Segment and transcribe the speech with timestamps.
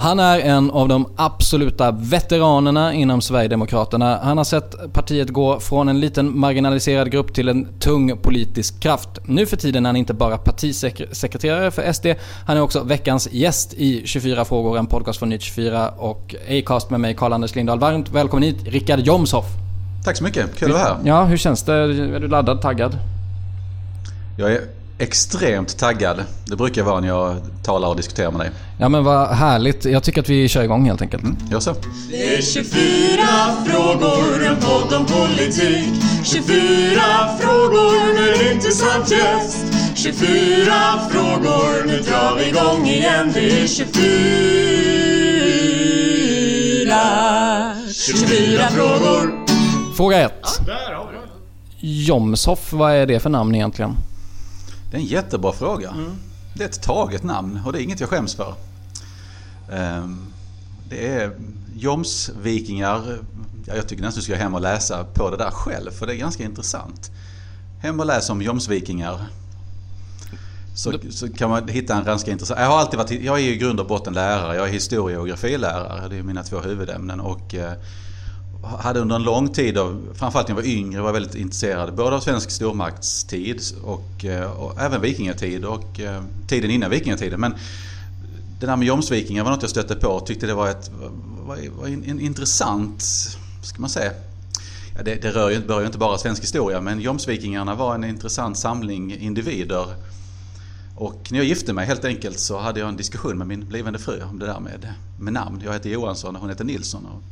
[0.00, 4.20] Han är en av de absoluta veteranerna inom Sverigedemokraterna.
[4.22, 9.08] Han har sett partiet gå från en liten marginaliserad grupp till en tung politisk kraft.
[9.24, 12.06] Nu för tiden är han inte bara partisekreterare för SD,
[12.46, 16.90] han är också veckans gäst i 24 frågor, en podcast från Nytt 24 och Acast
[16.90, 17.78] med mig Karl-Anders Lindahl.
[17.78, 19.46] Varmt välkommen hit, Rickard Jomshoff.
[20.04, 20.96] Tack så mycket, kul att vara här.
[21.04, 21.74] Ja, hur känns det?
[21.74, 22.98] Är du laddad, taggad?
[24.38, 24.60] Jag är
[25.00, 26.24] extremt taggad.
[26.44, 28.50] Det brukar jag vara när jag talar och diskuterar med dig.
[28.78, 29.84] Ja men vad härligt.
[29.84, 31.22] Jag tycker att vi kör igång helt enkelt.
[31.22, 31.74] Mm, gör så.
[32.10, 32.72] Det är 24
[33.66, 37.00] frågor, en podd om politik 24
[37.40, 40.20] frågor med intressant gäst 24
[41.10, 44.00] frågor, nu drar vi igång igen Det är 24
[47.92, 49.46] 24 frågor
[49.96, 50.32] Fråga 1.
[51.80, 53.96] Jomshoff, vad är det för namn egentligen?
[54.90, 55.94] Det är en jättebra fråga.
[56.54, 58.54] Det är ett taget namn och det är inget jag skäms för.
[59.72, 60.26] Ehm,
[60.88, 61.32] Det är
[61.76, 63.18] Jomsvikingar.
[63.66, 66.14] Ja, jag tycker nästan du ska hem och läsa på det där själv för det
[66.14, 67.10] är ganska intressant.
[67.82, 69.26] Hem och läs om Jomsvikingar.
[70.74, 72.60] Så, så kan man hitta en ganska intressant...
[72.60, 73.22] Jag har alltid varit...
[73.22, 74.56] Jag är i grund och botten lärare.
[74.56, 76.08] Jag är historie och geografilärare.
[76.08, 77.20] Det är mina två huvudämnen.
[77.20, 77.72] Och eh,
[78.62, 82.16] hade under en lång tid, av, framförallt när jag var yngre, var väldigt intresserad både
[82.16, 87.40] av svensk stormaktstid och, eh, och även vikingatid och eh, tiden innan vikingatiden.
[87.40, 87.54] Men
[88.60, 90.90] det där med Jomsvikingar var något jag stötte på och tyckte det var, ett,
[91.46, 93.02] var, var en, en intressant,
[93.62, 94.12] ska man säga,
[94.96, 98.04] ja, det, det rör ju, berör ju inte bara svensk historia men Jomsvikingarna var en
[98.04, 99.86] intressant samling individer.
[100.96, 103.98] Och när jag gifte mig helt enkelt så hade jag en diskussion med min blivande
[103.98, 105.62] fru om det där med, med namn.
[105.64, 107.06] Jag heter Johansson och hon heter Nilsson.
[107.06, 107.22] Och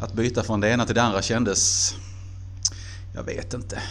[0.00, 1.94] att byta från det ena till det andra kändes...
[3.14, 3.82] Jag vet inte.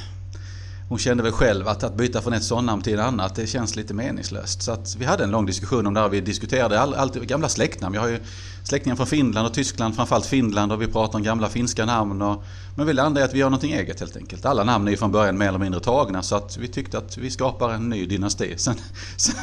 [0.89, 3.75] Hon kände väl själv att, att byta från ett sådant till ett annat, det känns
[3.75, 4.61] lite meningslöst.
[4.61, 6.09] Så att vi hade en lång diskussion om det här.
[6.09, 7.95] Vi diskuterade all, allt gamla släktnamn.
[7.95, 8.19] Jag har ju
[8.63, 12.21] släktingar från Finland och Tyskland, framförallt Finland och vi pratar om gamla finska namn.
[12.21, 12.43] Och,
[12.75, 14.45] men vi landade i att vi gör någonting eget helt enkelt.
[14.45, 17.17] Alla namn är ju från början mer eller mindre tagna så att vi tyckte att
[17.17, 18.53] vi skapar en ny dynasti.
[18.57, 18.75] Sen,
[19.17, 19.35] sen,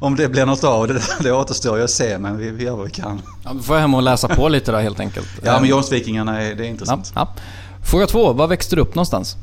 [0.00, 2.76] om det blir något av det, det återstår ju att se men vi, vi gör
[2.76, 3.22] vad vi kan.
[3.44, 5.28] Ja, då får hem och läsa på lite då helt enkelt.
[5.42, 7.12] Ja men Jomsvikingarna är, det är intressant.
[7.14, 7.42] Ja, ja.
[7.84, 8.32] Fråga två.
[8.32, 9.36] Var växte du upp någonstans?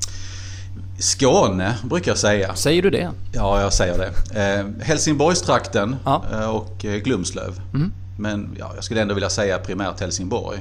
[1.00, 2.56] Skåne brukar jag säga.
[2.56, 3.10] Säger du det?
[3.34, 4.40] Ja, jag säger det.
[4.60, 6.24] Eh, Helsingborgstrakten Ja.
[6.34, 7.62] eh, och eh, Glumslöv.
[7.74, 7.92] Mm.
[8.20, 10.60] Men ja, jag skulle ändå vilja säga primärt Helsingborg.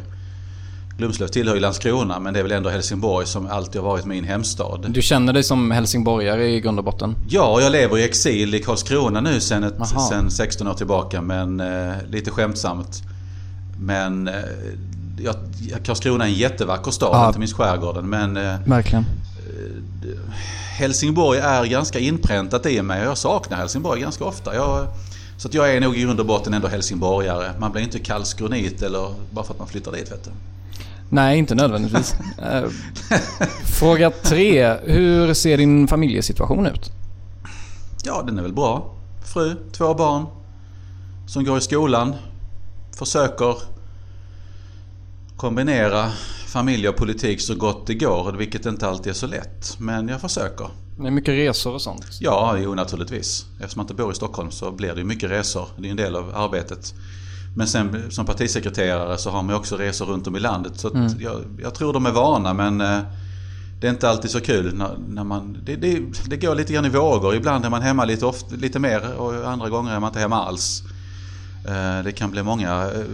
[0.99, 4.25] Glumslöv tillhör ju Landskrona men det är väl ändå Helsingborg som alltid har varit min
[4.25, 4.87] hemstad.
[4.89, 7.17] Du känner dig som helsingborgare i grund och botten?
[7.29, 9.39] Ja, jag lever i exil i Karlskrona nu
[9.81, 10.09] Aha.
[10.11, 13.03] sen 16 år tillbaka men eh, lite skämtsamt.
[13.81, 14.35] Men eh,
[15.19, 15.35] jag,
[15.85, 17.27] Karlskrona är en jättevacker stad, Ja.
[17.27, 18.09] inte minst skärgården.
[18.09, 19.05] Men eh, Verkligen.
[20.79, 24.55] Helsingborg är ganska inpräntat i mig och jag saknar Helsingborg ganska ofta.
[24.55, 24.87] Jag,
[25.37, 27.53] så att jag är nog i grund och botten ändå helsingborgare.
[27.59, 30.31] Man blir inte karlskronit eller bara för att man flyttar dit vet du.
[31.09, 32.15] Nej, inte nödvändigtvis.
[32.43, 32.65] Eh,
[33.65, 34.77] Fråga tre.
[34.85, 36.93] Hur ser din familjesituation ut?
[38.05, 38.95] Ja, den är väl bra.
[39.25, 40.27] Fru, två barn
[41.27, 42.15] som går i skolan.
[42.99, 43.57] Försöker
[45.37, 46.13] kombinera
[46.55, 49.77] familj och politik så gott det går, vilket inte alltid är så lätt.
[49.79, 50.69] Men jag försöker.
[50.99, 52.07] Det är mycket resor och sånt.
[52.21, 53.47] Ja, jo naturligtvis.
[53.61, 55.69] Eftersom man inte bor i Stockholm så blir det mycket resor.
[55.79, 56.95] Det är en del av arbetet.
[57.57, 60.73] Men sen som partisekreterare så har man också resor runt om i landet.
[60.81, 63.01] Så att jag, jag tror de är vana men eh,
[63.81, 65.59] det är inte alltid så kul när, när man...
[65.67, 67.35] Det, det, det går lite grann i vågor.
[67.35, 70.45] Ibland är man hemma lite, ofta, lite mer och andra gånger är man inte hemma
[70.45, 70.83] alls.
[71.69, 73.05] Eh, Det kan bli många eh,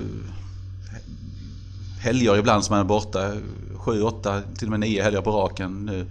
[2.00, 3.32] helger ibland som man är borta.
[3.74, 6.06] Sju, åtta, till och med nio helger på raken nu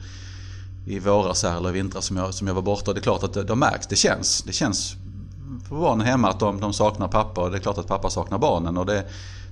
[0.85, 2.93] i våras här eller i vintras som jag, som jag var borta.
[2.93, 4.43] Det är klart att det, de märks, det känns.
[4.43, 4.95] Det känns
[5.67, 8.37] för barnen hemma att de, de saknar pappa och det är klart att pappa saknar
[8.37, 8.77] barnen.
[8.77, 9.05] Och det,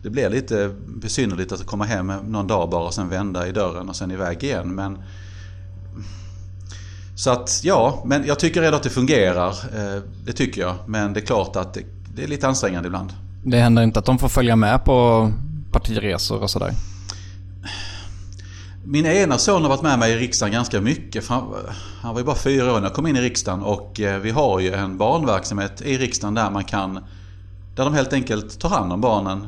[0.03, 3.89] det blir lite besynnerligt att komma hem någon dag bara och sen vända i dörren
[3.89, 4.75] och sen iväg igen.
[4.75, 4.97] Men,
[7.15, 9.49] så att ja, men jag tycker ändå att det fungerar.
[9.49, 10.75] Eh, det tycker jag.
[10.85, 11.81] Men det är klart att det,
[12.15, 13.13] det är lite ansträngande ibland.
[13.43, 15.31] Det händer inte att de får följa med på
[15.71, 16.73] partiresor och sådär?
[18.85, 21.27] Min ena son har varit med mig i riksdagen ganska mycket.
[21.27, 21.53] Han,
[22.03, 24.59] var ju bara fyra år när jag kom in i riksdagen och eh, vi har
[24.59, 26.99] ju en barnverksamhet i riksdagen där man kan
[27.75, 29.47] där de helt enkelt tar hand om barnen.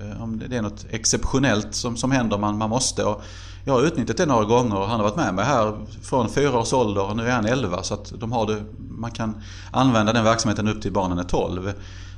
[0.00, 3.04] Eh, om det är något exceptionellt som, som händer, man, man måste.
[3.04, 3.22] Och
[3.64, 6.58] jag har utnyttjat det några gånger och han har varit med mig här från fyra
[6.58, 7.82] års ålder och nu är han elva.
[7.82, 11.72] Så att de har det, man kan använda den verksamheten upp till barnen är tolv.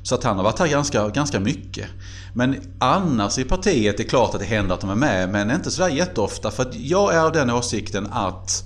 [0.09, 1.87] Så att han har varit här ganska, ganska mycket.
[2.35, 5.51] Men annars i partiet är det klart att det händer att de är med, men
[5.51, 6.51] inte sådär jätteofta.
[6.51, 8.65] För att jag är av den åsikten att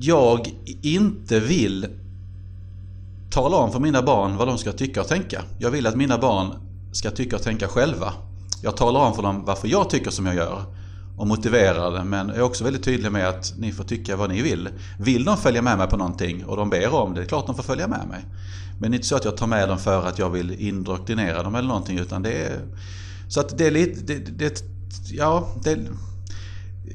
[0.00, 1.86] jag inte vill
[3.30, 5.42] tala om för mina barn vad de ska tycka och tänka.
[5.58, 6.54] Jag vill att mina barn
[6.92, 8.12] ska tycka och tänka själva.
[8.62, 10.64] Jag talar om för dem varför jag tycker som jag gör
[11.16, 14.42] och motiverar det men är också väldigt tydlig med att ni får tycka vad ni
[14.42, 14.68] vill.
[14.98, 17.46] Vill de följa med mig på någonting och de ber om det, det är klart
[17.46, 18.24] de får följa med mig.
[18.78, 21.42] Men det är inte så att jag tar med dem för att jag vill indoktrinera
[21.42, 22.60] dem eller någonting utan det är...
[23.28, 24.00] Så att det är lite...
[24.00, 24.64] Det, det,
[25.12, 25.78] ja, det,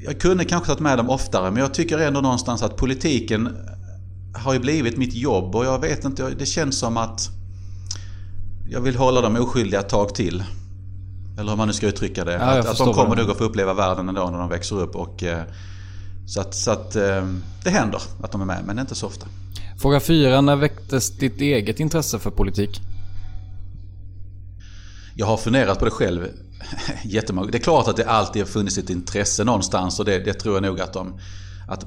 [0.04, 3.56] jag kunde kanske tagit med dem oftare men jag tycker ändå någonstans att politiken
[4.34, 7.30] har ju blivit mitt jobb och jag vet inte, det känns som att
[8.70, 10.44] jag vill hålla dem oskyldiga ett tag till.
[11.40, 12.32] Eller hur man nu ska uttrycka det.
[12.32, 14.96] Ja, att, att de kommer nog att få uppleva världen ändå när de växer upp.
[14.96, 15.42] Och, eh,
[16.26, 17.26] så att, så att eh,
[17.64, 19.26] det händer att de är med, men inte så ofta.
[19.78, 20.40] Fråga fyra.
[20.40, 22.80] När väcktes ditt eget intresse för politik?
[25.14, 26.28] Jag har funderat på det själv
[27.04, 30.32] jättemånga Det är klart att det alltid har funnits ett intresse någonstans och det, det
[30.32, 31.20] tror jag nog att, de,
[31.68, 31.86] att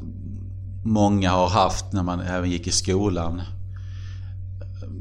[0.85, 3.41] många har haft när man även gick i skolan.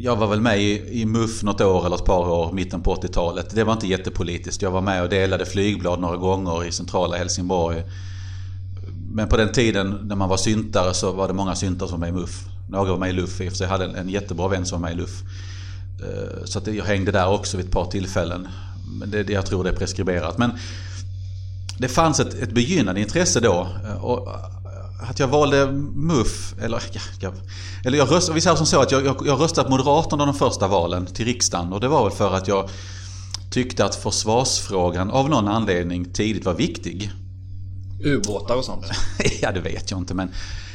[0.04, 2.94] Jag var väl med i, i MUF något år eller ett par år, mitten på
[2.94, 3.54] 80-talet.
[3.54, 4.62] Det var inte jättepolitiskt.
[4.62, 7.82] Jag var med och delade flygblad några gånger i centrala Helsingborg.
[9.12, 12.06] Men på den tiden när man var syntare så var det många syntare som var
[12.08, 12.44] med i MUF.
[12.68, 13.64] Några var med i LUF i och för sig.
[13.64, 15.22] Jag hade en, en jättebra vän som var med i LUF.
[16.00, 18.48] Eh, så att jag hängde där också vid ett par tillfällen.
[18.98, 20.38] Men det, jag tror det är preskriberat.
[20.38, 20.50] Men
[21.78, 23.68] det fanns ett, ett begynnande intresse då.
[23.84, 24.28] Eh, och
[25.08, 26.82] att jag valde MUF, eller,
[27.20, 27.34] jag,
[27.84, 30.68] eller jag röstade, vi säger som så att jag, jag, jag röstade Moderaterna de första
[30.68, 31.72] valen till riksdagen.
[31.72, 32.70] Och det var väl för att jag
[33.50, 37.10] tyckte att försvarsfrågan av någon anledning tidigt var viktig.
[38.04, 38.84] Ubåtar och sånt?
[39.42, 40.30] ja, det vet jag inte men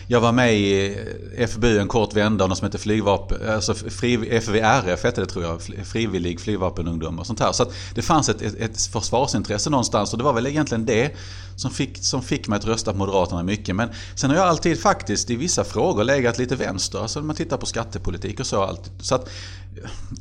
[0.07, 0.98] jag var med i
[1.38, 5.27] eh, FBU en kort vända och något som heter flygvapen, alltså fri, FVRF hette det
[5.27, 7.51] tror jag, frivillig flygvapenungdom och sånt här.
[7.51, 11.15] Så att det fanns ett, ett, ett försvarsintresse någonstans och det var väl egentligen det
[11.56, 13.75] som fick, som fick mig att rösta på Moderaterna mycket.
[13.75, 17.36] Men sen har jag alltid faktiskt i vissa frågor legat lite vänster, alltså när man
[17.36, 18.63] tittar på skattepolitik och så.
[18.63, 18.94] Alltid.
[19.00, 19.30] Så att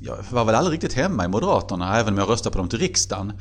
[0.03, 2.79] jag var väl aldrig riktigt hemma i Moderaterna, även om jag röstade på dem till
[2.79, 3.33] riksdagen.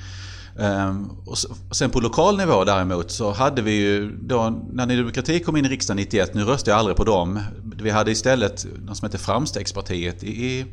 [0.57, 1.37] Um, och
[1.75, 5.65] sen på lokal nivå däremot så hade vi ju då när Ny Demokrati kom in
[5.65, 7.39] i riksdagen 91, nu röstade jag aldrig på dem.
[7.81, 10.65] Vi hade istället något som hette Framstegspartiet i,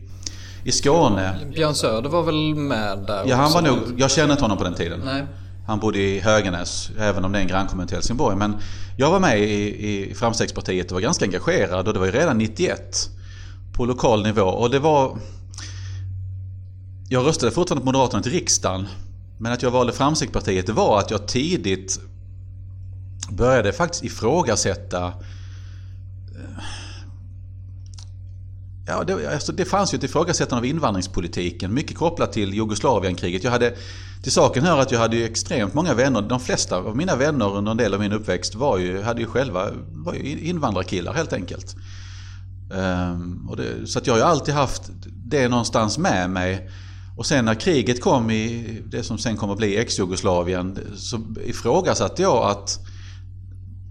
[0.64, 1.38] i Skåne.
[1.54, 4.64] Björn Söder var väl med där Ja, han var nog, jag känner inte honom på
[4.64, 5.00] den tiden.
[5.04, 5.26] Nej.
[5.66, 8.36] Han bodde i Höganäs, även om det är en grannkommun till Helsingborg.
[8.36, 8.56] Men
[8.96, 12.38] jag var med i, i Framstegspartiet och var ganska engagerad och det var ju redan
[12.38, 13.10] 91
[13.72, 14.42] på lokal nivå.
[14.42, 15.18] Och det var...
[17.08, 18.86] Jag röstade fortfarande på Moderaterna till riksdagen.
[19.42, 22.00] Men att jag valde Framstegspartiet det var att jag tidigt
[23.30, 26.64] började faktiskt ifrågasätta eh,
[28.86, 33.44] Ja, det, alltså det fanns ju ett ifrågasättande av invandringspolitiken, mycket kopplat till Jugoslavienkriget.
[33.44, 33.74] Jag hade,
[34.22, 36.22] till saken hör att jag hade ju extremt många vänner.
[36.22, 39.26] De flesta av mina vänner under en del av min uppväxt var ju, hade ju
[39.26, 41.76] själva var ju invandrarkillar helt enkelt.
[42.70, 46.70] Um, och det, så att jag har ju alltid haft det någonstans med mig.
[47.16, 52.22] Och sen när kriget kom i det som sen kommer att bli ex-Jugoslavien så ifrågasatte
[52.22, 52.80] jag att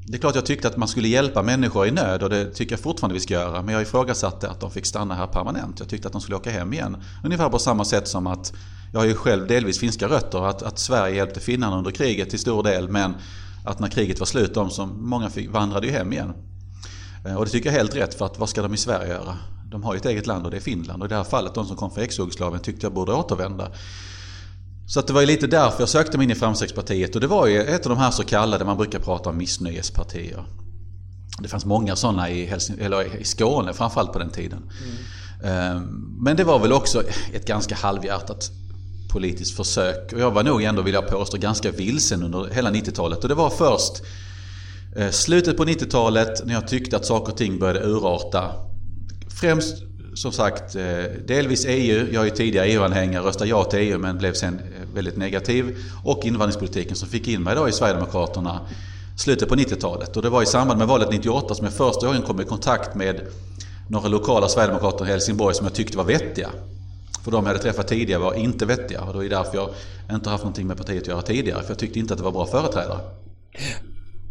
[0.06, 2.74] det är klart jag tyckte att man skulle hjälpa människor i nöd och det tycker
[2.74, 3.62] jag fortfarande vi ska göra.
[3.62, 5.80] Men jag ifrågasatte att de fick stanna här permanent.
[5.80, 6.98] Jag tyckte att de skulle åka hem igen.
[7.24, 8.54] Ungefär på samma sätt som att
[8.94, 10.48] jag har ju själv delvis finska rötter.
[10.48, 12.90] Att, att Sverige hjälpte finnarna under kriget till stor del.
[12.90, 13.16] Men
[13.66, 16.34] att när kriget var slut, de som många fick, vandrade ju hem igen.
[17.25, 19.08] Eh, och det tycker jag är helt rätt för att vad ska de i Sverige
[19.08, 19.38] göra?
[19.72, 21.01] De har ju ett eget land och det är Finland.
[21.01, 23.72] Och i det här fallet, de som kom från ex-Jugoslavien tyckte jag borde återvända.
[24.88, 27.16] Så att det var ju lite därför jag sökte mig in i Framstegspartiet.
[27.16, 30.44] Och det var ju ett av de här så kallade, man brukar prata om missnöjespartier.
[31.40, 34.72] Det fanns många sådana i, Helsing eller i Skåne framförallt på den tiden.
[35.44, 35.84] Mm.
[36.20, 38.51] Men det var väl också ett ganska halvhjärtat
[39.12, 40.13] politiskt försök.
[40.13, 43.24] Och jag var nog ändå, vill jag påstå, ganska vilsen under hela 90-talet.
[43.24, 44.04] Och det var först
[44.96, 48.71] eh, slutet på 90-talet när jag tyckte att saker och ting började urarta.
[49.41, 49.83] Främst
[50.13, 50.83] som sagt eh,
[51.27, 52.07] delvis EU.
[52.12, 55.77] Jag är ju tidigare EU-anhängare, röstade ja till EU men blev sen eh, väldigt negativ.
[56.03, 58.60] Och invandringspolitiken som fick in mig då i Sverigedemokraterna
[59.17, 60.17] slutet på 90-talet.
[60.17, 62.95] Och det var i samband med valet 98 som jag första gången kom i kontakt
[62.95, 63.21] med
[63.88, 66.50] några lokala Sverigedemokrater i Helsingborg som jag tyckte var vettiga.
[67.24, 69.69] För de jag hade träffat tidigare var inte vettiga och det är därför jag
[70.15, 71.62] inte haft någonting med partiet att göra tidigare.
[71.63, 73.00] För jag tyckte inte att det var bra företrädare.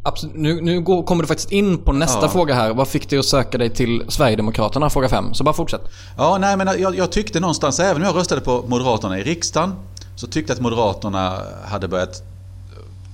[0.02, 0.36] Absolut.
[0.36, 2.28] Nu, nu går, kommer du faktiskt in på nästa Ja.
[2.28, 2.74] fråga här.
[2.74, 4.90] Vad fick dig att söka dig till Sverigedemokraterna?
[4.90, 5.34] Fråga 5.
[5.34, 5.82] Så bara fortsätt.
[6.16, 9.74] Ja, nej men jag, jag tyckte någonstans, även om jag röstade på Moderaterna i riksdagen,
[10.16, 12.22] så tyckte jag att Moderaterna hade börjat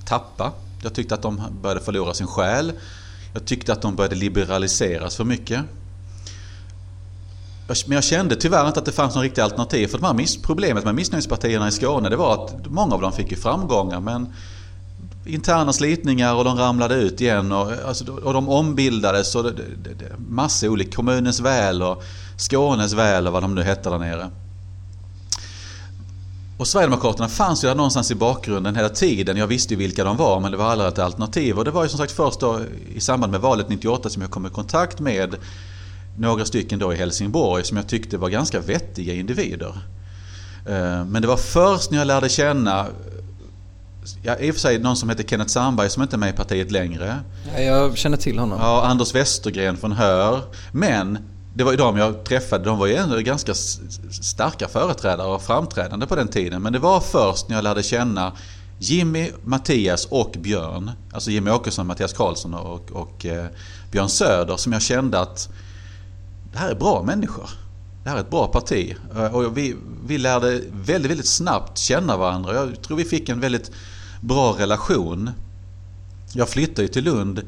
[0.05, 0.51] tappa.
[0.83, 2.71] Jag tyckte att de började förlora sin själ.
[3.33, 5.61] Jag tyckte att de började liberaliseras för mycket.
[7.85, 9.87] Men jag kände tyvärr inte att det fanns någon riktig alternativ.
[9.87, 13.31] För de här problemet med missnöjespartierna i Skåne det var att många av dem fick
[13.31, 14.33] ju framgångar men
[15.27, 19.93] interna slitningar och de ramlade ut igen och, alltså, och de ombildades och det, det,
[19.93, 22.03] det, massa olika, kommunens väl och
[22.37, 24.29] Skånes väl och vad de nu hette där nere.
[26.57, 29.37] Och Sverigedemokraterna fanns ju där någonstans i bakgrunden hela tiden.
[29.37, 31.57] Jag visste ju vilka de var men det var aldrig ett alternativ.
[31.57, 32.59] Och det var ju som sagt först då
[32.95, 35.35] i samband med valet 98 som jag kom i kontakt med
[36.17, 39.77] några stycken då i Helsingborg som jag tyckte var ganska vettiga individer.
[40.65, 42.85] Eh, men det var först när jag lärde känna
[44.21, 46.33] Ja, i och för sig någon som heter Kenneth Sandberg som inte är med i
[46.37, 47.19] partiet längre.
[47.57, 48.59] Jag känner till honom.
[48.61, 50.41] Ja, Anders Westergren från Hör.
[50.71, 51.17] Men
[51.53, 52.63] det var ju de jag träffade.
[52.63, 53.53] De var ju ändå ganska
[54.21, 56.61] starka företrädare och framträdande på den tiden.
[56.61, 58.31] Men det var först när jag lärde känna
[58.79, 60.91] Jimmy, Mattias och Björn.
[61.11, 63.45] Alltså Jimmy Åkesson, Mattias Karlsson och, och eh,
[63.91, 65.49] Björn Söder som jag kände att
[66.51, 67.49] det här är bra människor.
[68.03, 68.95] Det här är ett bra parti.
[69.15, 69.75] Eh, Och vi,
[70.07, 72.53] vi lärde väldigt, väldigt snabbt känna varandra.
[72.53, 73.71] Jag tror vi fick en väldigt
[74.21, 75.31] bra relation.
[76.33, 77.41] Jag flyttade ju till Lund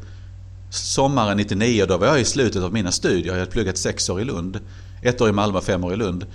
[0.70, 3.28] sommaren 99 och då var jag i slutet av mina studier.
[3.28, 4.60] Jag hade pluggat sex år i Lund.
[5.02, 6.26] Ett år i Malmö, fem år i Lund.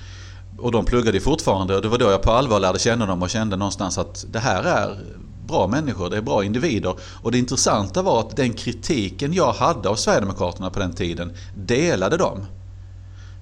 [0.58, 3.22] Och de pluggade ju fortfarande och det var då jag på allvar lärde känna dem
[3.22, 4.98] och kände någonstans att det här är
[5.46, 6.94] bra människor, det är bra individer.
[7.22, 12.16] Och det intressanta var att den kritiken jag hade av Sverigedemokraterna på den tiden delade
[12.16, 12.46] de.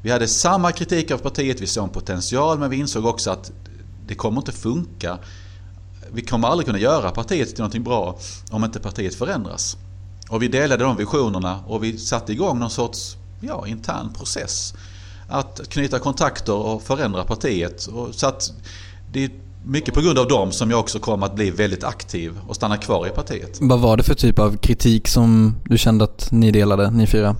[0.02, 3.52] Vi hade samma kritik av partiet, vi såg en potential men vi insåg också att
[4.06, 5.18] det kommer inte funka.
[6.14, 8.18] Vi kommer aldrig kunna göra partiet till någonting bra
[8.50, 9.76] om inte partiet förändras.
[10.28, 14.74] Och vi delade de visionerna och vi satte igång någon sorts ja, intern process.
[15.28, 17.86] Att knyta kontakter och förändra partiet.
[17.86, 18.52] Och så att
[19.12, 19.30] det är
[19.64, 22.76] mycket på grund av dem som jag också kom att bli väldigt aktiv och stanna
[22.76, 23.58] kvar i partiet.
[23.60, 27.36] Vad var det för typ av kritik som du kände att ni delade, ni fyra?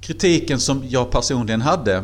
[0.00, 2.02] Kritiken som jag personligen hade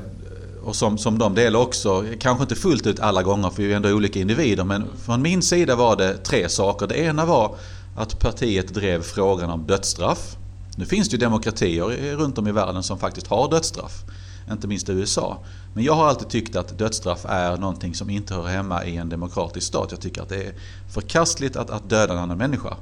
[0.68, 3.76] och som, som de delar också, kanske inte fullt ut alla gånger för vi är
[3.76, 6.86] ändå olika individer, men från min sida var det tre saker.
[6.86, 7.56] Det ena var
[7.96, 10.36] att partiet drev frågan om dödsstraff.
[10.76, 14.04] Nu finns det ju demokratier runt om i världen som faktiskt har dödsstraff.
[14.52, 15.38] Inte minst i USA.
[15.74, 19.08] Men jag har alltid tyckt att dödsstraff är någonting som inte hör hemma i en
[19.08, 19.88] demokratisk stat.
[19.90, 20.54] Jag tycker att det är
[20.92, 22.76] förkastligt att, att döda en annan människa.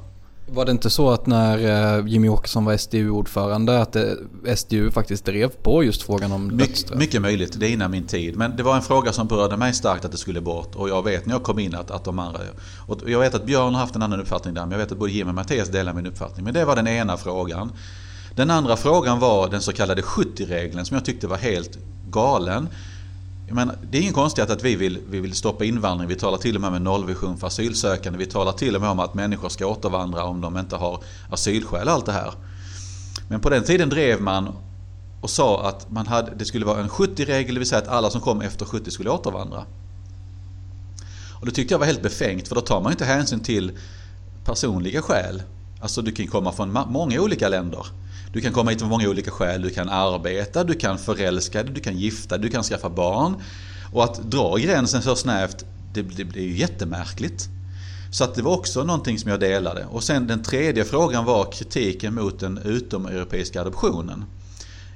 [0.48, 1.58] Var det inte så att när
[1.98, 4.16] eh, Jimmy Åkesson var SDU-ordförande att det,
[4.56, 6.98] SDU faktiskt drev på just frågan om My, dödsstraff?
[6.98, 8.36] mycket möjligt, det är innan min tid.
[8.36, 10.74] Men det var en fråga som berörde mig starkt att det skulle bort.
[10.74, 12.40] Och jag vet när jag kom in att, att de andra...
[12.86, 14.62] Och jag vet att Björn har haft en annan uppfattning där.
[14.62, 16.44] Men jag vet att både Jim och Mattias delar min uppfattning.
[16.44, 17.72] Men det var den ena frågan.
[18.34, 21.78] Den andra frågan var den så kallade 70-regeln som jag tyckte var helt
[22.10, 22.68] galen.
[23.46, 26.08] Jag menar, det är ingen konstigt att vi vill, vi vill stoppa invandring.
[26.08, 28.18] Vi talar till och med om en nollvision för asylsökande.
[28.18, 31.88] Vi talar till och med om att människor ska återvandra om de inte har asylskäl
[31.88, 32.32] och allt det här.
[33.28, 34.52] Men på den tiden drev man
[35.20, 38.10] och sa att man hade, det skulle vara en 70-regel, det vill säga att alla
[38.10, 39.64] som kom efter 70 skulle återvandra.
[41.40, 43.78] Och det tyckte jag var helt befängt för då tar man inte hänsyn till
[44.44, 45.42] personliga skäl.
[45.80, 47.86] Alltså du kan komma från många olika länder.
[48.36, 49.62] Du kan komma hit av många olika skäl.
[49.62, 53.34] Du kan arbeta, du kan förälska dig, du kan gifta dig, du kan skaffa barn.
[53.92, 55.64] Och att dra gränsen så snävt,
[55.94, 57.48] det, det, blir är ju jättemärkligt.
[58.10, 59.86] Så att det var också någonting som jag delade.
[59.90, 64.24] Och sen den tredje frågan var kritiken mot den utomeuropeiska adoptionen.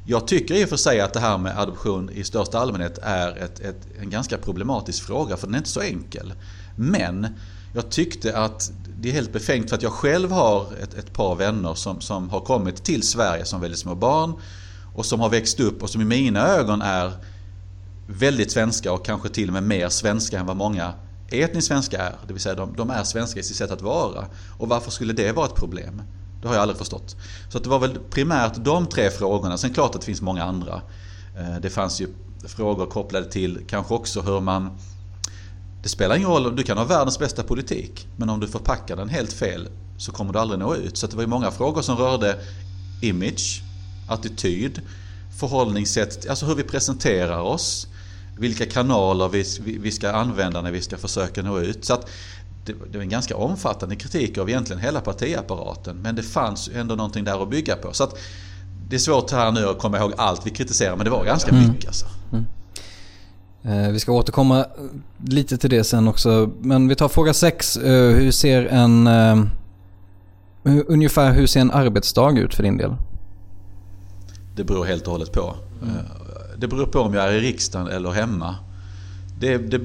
[0.06, 3.36] Jag tycker i och för sig att det här med adoption i största allmänhet är
[3.36, 6.32] ett, ett, en ganska problematisk fråga för den är inte så enkel.
[6.76, 7.26] Men
[7.72, 11.34] jag tyckte att det är helt befängt för att jag själv har ett, ett par
[11.34, 14.34] vänner som, som har kommit till Sverige som väldigt små barn
[14.94, 17.12] och som har växt upp och som i mina ögon är
[18.06, 20.92] väldigt svenska och kanske till och med mer svenska än vad många
[21.30, 22.14] etniskt svenska är.
[22.26, 24.26] Det vill säga de, de är svenska i sitt sätt att vara.
[24.58, 26.02] Och varför skulle det vara ett problem?
[26.42, 27.16] Det har jag aldrig förstått.
[27.48, 29.58] Så att det var väl primärt de tre frågorna.
[29.58, 30.82] Sen klart att det finns många andra.
[31.36, 32.08] Eh, det fanns ju
[32.44, 34.78] frågor kopplade till kanske också hur man...
[35.82, 38.08] Det spelar ingen roll, du kan ha världens bästa politik.
[38.16, 40.96] Men om du förpackar den helt fel så kommer du aldrig nå ut.
[40.96, 42.38] Så det var ju många frågor som rörde
[43.02, 43.62] image,
[44.08, 44.80] attityd,
[45.38, 47.86] förhållningssätt, alltså hur vi presenterar oss.
[48.38, 49.44] Vilka kanaler vi,
[49.80, 51.84] vi, ska använda när vi ska försöka nå ut.
[51.84, 51.96] Så
[52.64, 55.96] det, det var en ganska omfattande kritik av egentligen hela partiapparaten.
[55.96, 57.92] Men det fanns ändå någonting där att bygga på.
[57.92, 58.18] Så att
[58.88, 61.54] det är svårt här nu att komma ihåg allt vi kritiserar men det var ganska
[61.54, 62.06] mycket alltså.
[62.32, 62.40] Eh,
[63.62, 64.66] Eh, vi ska återkomma
[65.24, 66.50] lite till det sen också.
[66.60, 67.76] Men vi tar fråga 6.
[67.76, 69.06] Eh, hur ser en...
[69.06, 69.44] Eh,
[70.86, 72.94] ungefär hur ser en arbetsdag ut för din del?
[74.56, 75.54] Det beror helt och hållet på.
[75.82, 75.94] Mm.
[76.58, 78.54] Det beror på om jag är i riksdagen eller hemma.
[79.38, 79.80] Det, det,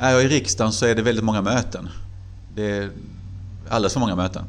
[0.00, 1.88] är jag i riksdagen så är det väldigt många möten.
[2.54, 2.90] Det är
[3.68, 4.44] alldeles för många möten.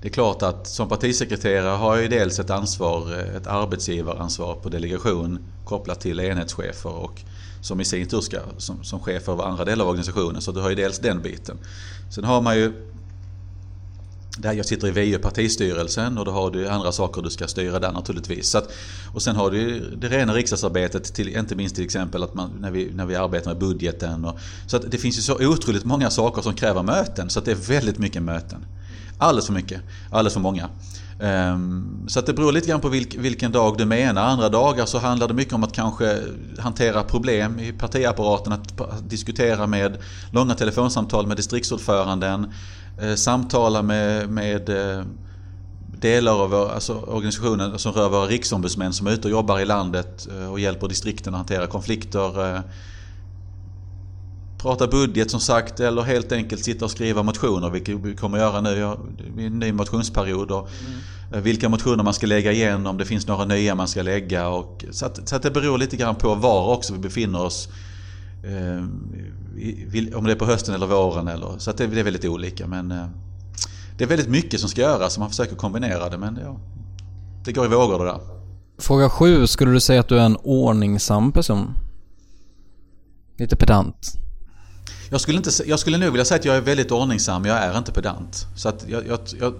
[0.00, 4.68] Det är klart att som partisekreterare har jag ju dels ett ansvar, ett arbetsgivaransvar på
[4.68, 7.22] delegation kopplat till enhetschefer och
[7.60, 10.42] som i sin tur ska som, som chef för andra delar av organisationen.
[10.42, 11.58] Så du har ju dels den biten.
[12.10, 12.72] Sen har man ju
[14.38, 17.78] där jag sitter i VU partistyrelsen och då har du andra saker du ska styra
[17.78, 18.48] där naturligtvis.
[18.48, 18.72] Så att,
[19.14, 22.70] och sen har du det rena riksdagsarbetet, till, inte minst till exempel att man, när,
[22.70, 24.24] vi, när vi arbetar med budgeten.
[24.24, 27.44] Och, så att det finns ju så otroligt många saker som kräver möten så att
[27.44, 28.66] det är väldigt mycket möten.
[29.18, 29.80] Alldeles för mycket,
[30.10, 30.68] alldeles för många.
[31.20, 34.22] Ehm, så att det beror lite grann på vilken dag du menar.
[34.22, 36.20] Andra dagar så handlar det mycket om att kanske
[36.58, 39.98] hantera problem i partiapparaten, att, diskutera med
[40.30, 42.52] långa telefonsamtal med distriktsordföranden,
[43.00, 45.04] eh, samtala med, med eh,
[45.86, 50.28] delar av alltså organisationen som rör våra riksombudsmän som är ute och jobbar i landet
[50.30, 52.62] eh, och hjälper distrikten att hantera konflikter.
[54.66, 58.38] Eh, prata budget som sagt eller helt enkelt sitta och skriva motioner vilket vi kommer
[58.38, 58.74] göra nu.
[59.36, 60.50] Det är en ny motionsperiod.
[60.50, 60.68] Och
[61.30, 61.42] mm.
[61.42, 64.48] Vilka motioner man ska lägga igen, om det finns några nya man ska lägga.
[64.48, 67.68] Och, så, att, så att det beror lite grann på var också vi befinner oss.
[68.44, 68.84] Eh,
[70.16, 71.28] om det är på hösten eller våren.
[71.28, 72.66] Eller, så att det, det är väldigt olika.
[72.66, 73.06] Men eh,
[73.98, 76.18] det är väldigt mycket som ska göras och man försöker kombinera det.
[76.18, 76.56] Men ja,
[77.44, 78.20] det går i vågor det där.
[78.78, 79.46] Fråga sju.
[79.46, 81.74] Skulle du säga att du är en ordningsam person?
[83.38, 84.25] Lite pedant?
[85.10, 87.78] Jag skulle, inte, jag skulle nog vilja säga att jag är väldigt ordningsam, jag är
[87.78, 88.46] inte pedant.
[88.56, 89.54] Så att jag, jag, jag,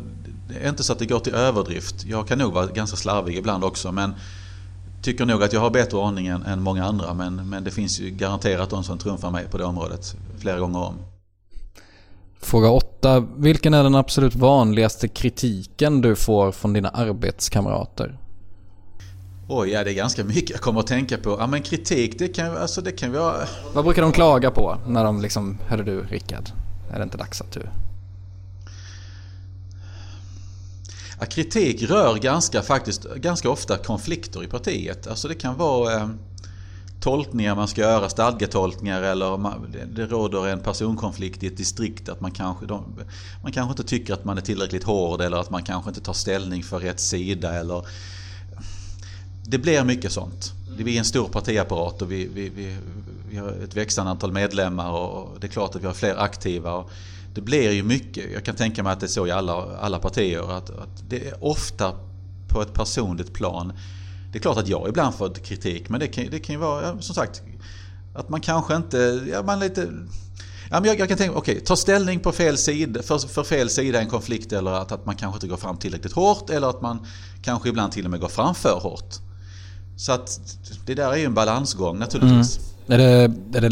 [0.49, 2.05] det är inte så att det går till överdrift.
[2.05, 4.15] Jag kan nog vara ganska slarvig ibland också men
[5.03, 7.15] tycker nog att jag har bättre ordning än, än många andra.
[7.15, 10.79] Men, men det finns ju garanterat de som trumfar mig på det området flera gånger
[10.79, 10.95] om.
[12.41, 13.25] Fråga 8.
[13.37, 18.19] Vilken är den absolut vanligaste kritiken du får från dina arbetskamrater?
[19.49, 21.37] Oj, ja det är ganska mycket jag kommer att tänka på.
[21.39, 23.47] Ja men kritik, det kan, alltså, det kan vara...
[23.75, 26.51] Vad brukar de klaga på när de liksom, hörru du Rickard,
[26.91, 27.63] är det inte dags att du...
[31.21, 35.07] Ja, kritik rör ganska, faktiskt, ganska ofta konflikter i partiet.
[35.07, 36.09] Alltså det kan vara eh,
[37.01, 42.09] tolkningar man ska göra, stadgetolkningar eller man, det, det råder en personkonflikt i ett distrikt.
[42.09, 42.85] Att man kanske, de,
[43.43, 46.13] man kanske inte tycker att man är tillräckligt hård eller att man kanske inte tar
[46.13, 47.55] ställning för rätt sida.
[47.55, 47.83] Eller,
[49.49, 50.53] det blir mycket sånt.
[50.79, 52.77] Vi är en stor partiapparat och vi, vi, vi,
[53.31, 56.73] vi, har ett växande antal medlemmar och det är klart att vi har fler aktiva.
[56.73, 56.91] Och
[57.35, 59.99] det blir ju mycket, jag kan tänka mig att det är så i alla, alla
[59.99, 61.95] partier, att, att det är ofta
[62.49, 63.73] på ett personligt plan.
[64.33, 67.03] Det är klart att jag ibland får kritik men det kan, det kan ju vara,
[67.03, 67.43] som sagt,
[68.15, 69.89] att man kanske inte, ja man lite
[70.71, 73.45] Ja, men jag, jag kan tänka okej, okay, ta ställning på fel sida, för, för
[73.45, 76.51] fel sida i en konflikt eller att, att man kanske inte går fram tillräckligt hårt
[76.51, 77.07] eller att man
[77.43, 79.15] kanske ibland till och med går fram för hårt.
[79.97, 80.41] Så att
[80.87, 82.59] det där är ju en balansgång naturligtvis.
[82.59, 82.67] Mm.
[82.89, 83.67] Är, det, är, det,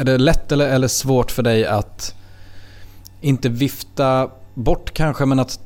[0.00, 2.14] är det lätt eller, eller svårt för dig att
[3.20, 5.60] inte vifta bort kanske men att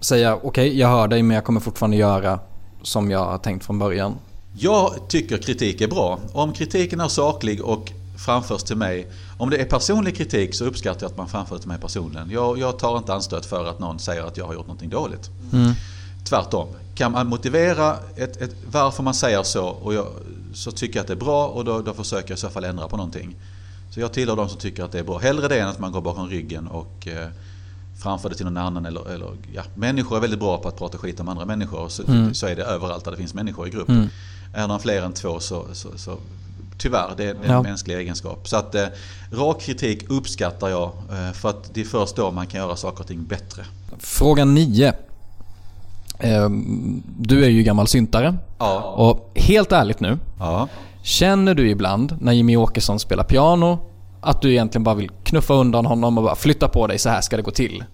[0.00, 2.38] säga okej okay, jag hör dig men jag kommer fortfarande göra
[2.82, 4.14] som jag har tänkt från början?
[4.58, 6.18] Jag tycker kritik är bra.
[6.32, 7.92] Om kritiken är saklig och
[8.24, 9.06] framförs till mig.
[9.38, 12.30] Om det är personlig kritik så uppskattar jag att man framför det till mig personligen.
[12.30, 15.30] Jag, jag tar inte anstöt för att någon säger att jag har gjort någonting dåligt.
[15.52, 15.72] Mm.
[16.24, 16.68] Tvärtom.
[16.94, 20.06] Kan man motivera ett, ett, varför man säger så och jag,
[20.54, 22.64] så tycker jag att det är bra och då, då försöker jag i så fall
[22.64, 23.36] ändra på någonting.
[23.90, 25.18] Så jag tillhör de som tycker att det är bra.
[25.18, 27.28] Hellre det än att man går bakom ryggen och eh,
[28.02, 28.86] framför det till någon annan.
[28.86, 29.62] Eller, eller, ja.
[29.74, 31.88] Människor är väldigt bra på att prata skit om andra människor.
[31.88, 32.34] Så, mm.
[32.34, 33.88] så är det överallt där det finns människor i grupp.
[33.88, 34.08] Mm.
[34.54, 36.18] Är de fler än två så, så, så
[36.78, 37.62] tyvärr, det är en ja.
[37.62, 38.48] mänsklig egenskap.
[38.48, 38.86] Så att eh,
[39.30, 40.92] rak kritik uppskattar jag.
[41.10, 43.64] Eh, för att det är först då man kan göra saker och ting bättre.
[43.98, 44.92] Fråga 9.
[46.18, 48.38] Ehm, du är ju gammal syntare.
[48.58, 48.80] Ja.
[48.82, 50.18] Och helt ärligt nu.
[50.38, 50.68] Ja.
[51.02, 53.78] Känner du ibland när Jimmy Åkesson spelar piano
[54.20, 57.20] att du egentligen bara vill knuffa undan honom och bara flytta på dig, så här
[57.20, 57.84] ska det gå till?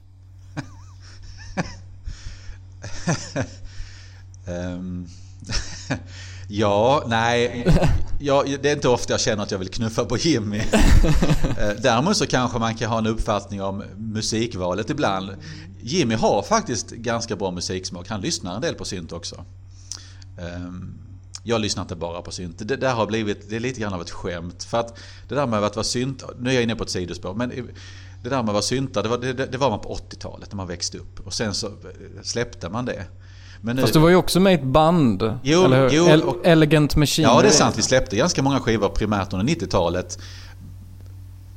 [4.46, 5.06] um,
[6.48, 7.66] ja, nej.
[8.20, 10.62] Ja, det är inte ofta jag känner att jag vill knuffa på Jimmy.
[11.58, 15.30] Eh, däremot så kanske man kan ha en uppfattning om musikvalet ibland.
[15.82, 18.08] Jimmy har faktiskt ganska bra musiksmak.
[18.08, 19.44] Han lyssnar en del på synt också.
[20.56, 20.94] Um,
[21.42, 22.68] jag lyssnar inte bara på synt.
[22.68, 24.64] Det där har blivit, det är lite grann av ett skämt.
[24.64, 27.34] För att det där med att vara synt, nu är jag inne på ett sidospår,
[27.34, 27.48] men
[28.22, 30.56] det där med att vara synta, det var, det, det var man på 80-talet när
[30.56, 31.26] man växte upp.
[31.26, 31.70] Och sen så
[32.22, 33.04] släppte man det.
[33.60, 35.38] Men nu, Fast du var ju också med i ett band.
[35.42, 35.90] Jo, eller hur?
[35.96, 37.24] jo, och- Elegant Machine.
[37.24, 37.78] Ja, det är sant.
[37.78, 40.18] Vi släppte ganska många skivor primärt under 90-talet.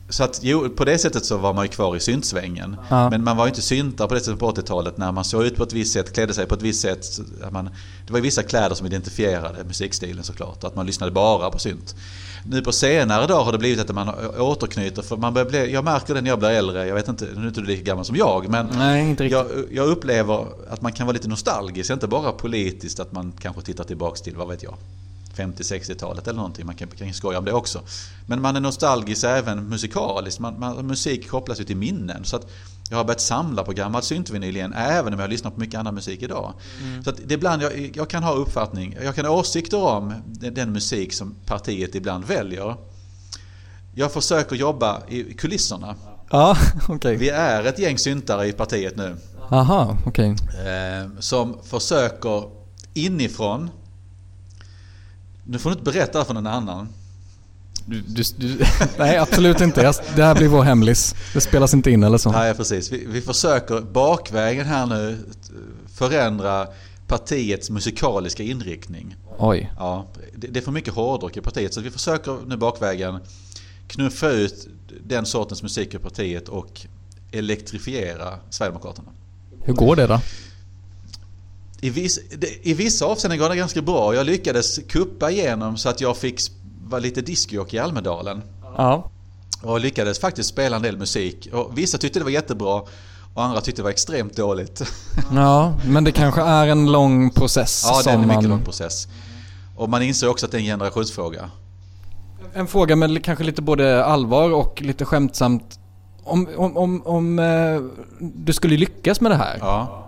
[0.09, 2.75] Så att jo, på det sättet så var man ju kvar i syntsvängen.
[2.89, 3.09] Ja.
[3.09, 5.55] Men man var ju inte syntare på det sättet på 80-talet när man såg ut
[5.55, 7.05] på ett visst sätt, klädde sig på ett visst sätt.
[7.51, 7.69] Man,
[8.05, 10.63] det var ju vissa kläder som identifierade musikstilen såklart.
[10.63, 11.95] Att man lyssnade bara på synt.
[12.45, 15.01] Nu på senare dag har det blivit att man återknyter.
[15.01, 16.87] För man börjar bli, jag märker det när jag blir äldre.
[16.87, 18.49] Jag vet inte, nu är inte du lika gammal som jag.
[18.49, 21.91] Men Nej, jag, jag upplever att man kan vara lite nostalgisk.
[21.91, 24.75] Inte bara politiskt att man kanske tittar tillbaks till, vad vet jag,
[25.35, 26.65] 50-60-talet eller någonting.
[26.65, 27.81] Man kan, kan skoja om det också.
[28.25, 30.39] Men man är nostalgisk även musikaliskt.
[30.39, 32.25] Man, man, musik kopplas ju till minnen.
[32.25, 32.47] Så att
[32.89, 35.95] jag har börjat samla på gammal syntvinyl igen, även om jag lyssnar på mycket annan
[35.95, 36.53] musik idag.
[37.03, 40.53] Så att det ibland jag, jag kan ha uppfattning, jag kan ha åsikter om den,
[40.53, 42.75] den musik som partiet ibland väljer.
[43.95, 45.95] Jag försöker jobba i kulisserna.
[46.29, 47.15] Ja, okej.
[47.15, 49.17] Vi är ett gäng syntare i partiet nu.
[49.49, 50.35] Aha, okej.
[50.65, 52.43] Eh, som försöker
[52.93, 53.69] inifrån
[55.45, 56.87] Nu får du inte berätta för någon annan.
[57.85, 58.65] Du, du, du,
[58.97, 59.93] nej, absolut inte.
[60.15, 61.15] Det här blir vår hemlis.
[61.33, 62.31] Det spelas inte in eller så.
[62.31, 62.91] Nej, precis.
[62.91, 65.17] Vi, vi försöker bakvägen här nu
[65.93, 66.67] förändra
[67.07, 69.15] partiets musikaliska inriktning.
[69.37, 69.71] Oj.
[69.77, 73.19] Ja, det, det är för mycket hårdrock i partiet så vi försöker nu bakvägen
[73.87, 74.67] knuffa ut
[75.05, 76.81] den sortens musik i partiet och
[77.31, 79.09] elektrifiera Sverigedemokraterna.
[79.63, 80.19] Hur går det då?
[81.83, 82.19] I, viss,
[82.61, 84.15] I vissa avseenden går det ganska bra.
[84.15, 86.39] Jag lyckades kuppa igenom så att jag fick
[86.83, 88.41] vara lite discjockey i Almedalen.
[88.77, 89.11] Ja.
[89.63, 91.49] Och lyckades faktiskt spela en del musik.
[91.53, 92.81] Och vissa tyckte det var jättebra
[93.33, 94.81] och andra tyckte det var extremt dåligt.
[95.33, 97.85] Ja, men det kanske är en lång process.
[97.87, 98.49] ja, det är en mycket man...
[98.49, 99.07] lång process.
[99.77, 101.49] Och man inser också att det är en generationsfråga.
[102.53, 105.79] En fråga med kanske lite både allvar och lite skämtsamt.
[106.23, 107.81] Om, om, om, om eh,
[108.19, 110.03] du skulle lyckas med det här Ja.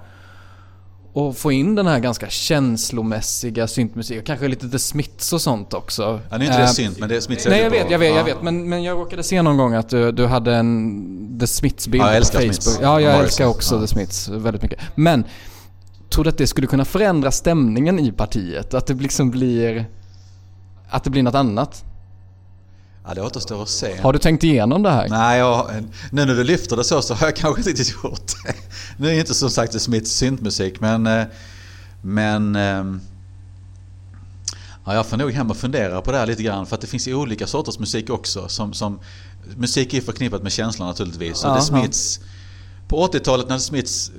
[1.15, 6.19] Och få in den här ganska känslomässiga syntmusiken, kanske lite The Smiths och sånt också.
[6.30, 7.99] Ja, nu är inte det Eh, synt men det är Smiths Nej jag vet, jag
[7.99, 8.17] vet, ja.
[8.17, 8.41] jag vet.
[8.41, 12.08] Men, men jag råkade se någon gång att du, du hade en The Smiths-bild Ja,
[12.19, 12.54] på Facebook.
[12.54, 12.80] Smiths.
[12.82, 13.23] Ja, jag Morrison.
[13.23, 13.82] älskar också Ja.
[13.82, 14.80] The Smiths väldigt mycket.
[14.95, 15.23] Men,
[16.10, 18.73] tror du att det skulle kunna förändra stämningen i partiet?
[18.73, 19.86] Att det liksom blir...
[20.89, 21.84] Att det blir något annat?
[23.08, 24.02] Ja, det återstår att se.
[24.02, 25.10] Har du tänkt igenom det här?
[25.10, 25.72] Nej, jag,
[26.12, 28.54] nu när du lyfter det så, så har jag kanske inte riktigt gjort det.
[28.98, 31.08] Nu är det inte som sagt det Smiths syntmusik, men...
[31.08, 31.24] eh,
[32.02, 32.56] Men...
[32.56, 33.02] ehm,
[34.86, 36.88] Ja, jag får nog hem och fundera på det här lite grann för att det
[36.88, 38.48] finns olika sorters musik också.
[38.48, 39.00] Som, som,
[39.56, 41.44] musik är förknippat med känslor naturligtvis.
[41.44, 41.62] Och Ja, det ja.
[41.63, 42.20] Smiths,
[42.88, 44.15] på 80-talet när Smiths eh,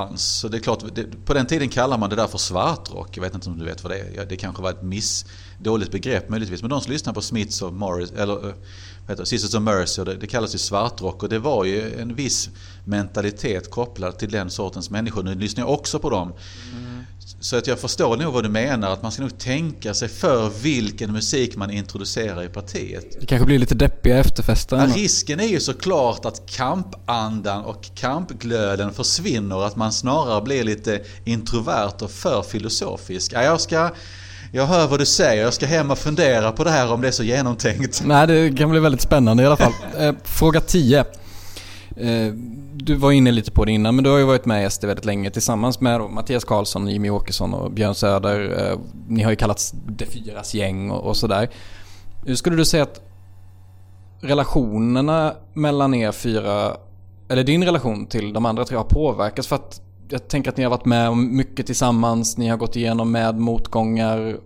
[0.00, 3.16] fanns, så det är klart, det, på den tiden kallade man det där för svartrock.
[3.16, 4.12] Jag vet inte om du vet vad det är.
[4.16, 5.26] Ja, Det kanske var ett miss,
[5.58, 6.62] dåligt begrepp möjligtvis.
[6.62, 8.54] Men de som lyssnar på Smiths och Morris, eller eh,
[9.00, 11.22] vad heter Sisters of Mercy, det, det kallas ju svartrock.
[11.22, 12.50] Och det var ju en viss
[12.84, 15.22] mentalitet kopplad till den sortens människor.
[15.22, 16.32] Nu lyssnar jag också på dem.
[16.76, 16.99] Mm.
[17.40, 20.50] Så att jag förstår nog vad du menar, att man ska nog tänka sig för
[20.62, 23.20] vilken musik man introducerar i partiet.
[23.20, 24.76] Det kanske blir lite deppiga efterfester.
[24.76, 29.66] Ja, risken är ju såklart att kampandan och kampglöden försvinner.
[29.66, 33.32] Att man snarare blir lite introvert och för filosofisk.
[33.32, 33.90] Ja, jag, ska,
[34.52, 37.08] jag hör vad du säger, jag ska hem och fundera på det här om det
[37.08, 38.02] är så genomtänkt.
[38.04, 39.72] Nej, det kan bli väldigt spännande i alla fall.
[39.98, 41.04] Eh, fråga 10.
[42.00, 42.32] Eh,
[42.74, 44.84] du var inne lite på det innan, men du har ju varit med i SD
[44.84, 48.70] väldigt länge tillsammans med Mattias Karlsson, Jimmy Åkesson och Björn Söder.
[48.70, 51.50] Eh, ni har ju kallats de Fyras gäng och, och sådär.
[52.26, 53.00] Hur skulle du säga att
[54.20, 56.76] relationerna mellan er fyra,
[57.28, 59.48] eller din relation till de andra tre har påverkats?
[59.48, 62.76] För att jag tänker att ni har varit med om mycket tillsammans, ni har gått
[62.76, 64.36] igenom med motgångar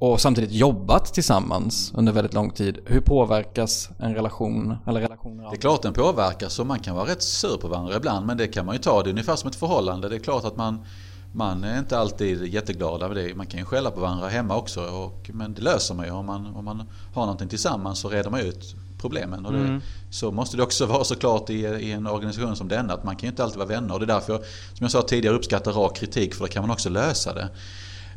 [0.00, 2.78] och samtidigt jobbat tillsammans under väldigt lång tid.
[2.86, 6.96] Hur påverkas en relation eller relationer av Det är klart den påverkas och man kan
[6.96, 9.02] vara rätt sur på varandra ibland men det kan man ju ta.
[9.02, 10.08] Det är ungefär som ett förhållande.
[10.08, 10.84] Det är klart att man,
[11.32, 13.34] man är inte alltid jätteglad över det.
[13.34, 14.80] Man kan ju skälla på varandra hemma också.
[14.80, 16.12] Och, men det löser man ju.
[16.12, 16.82] Om man, om man
[17.14, 19.46] har någonting tillsammans så reder man ut problemen.
[19.46, 22.94] Och det, Så måste det också vara såklart i, i en organisation som denna.
[22.94, 23.94] Att man kan ju inte alltid vara vänner.
[23.94, 24.42] Och det är därför jag,
[24.74, 26.34] som jag sa tidigare, uppskattar rak kritik.
[26.34, 27.48] För då kan man också lösa det.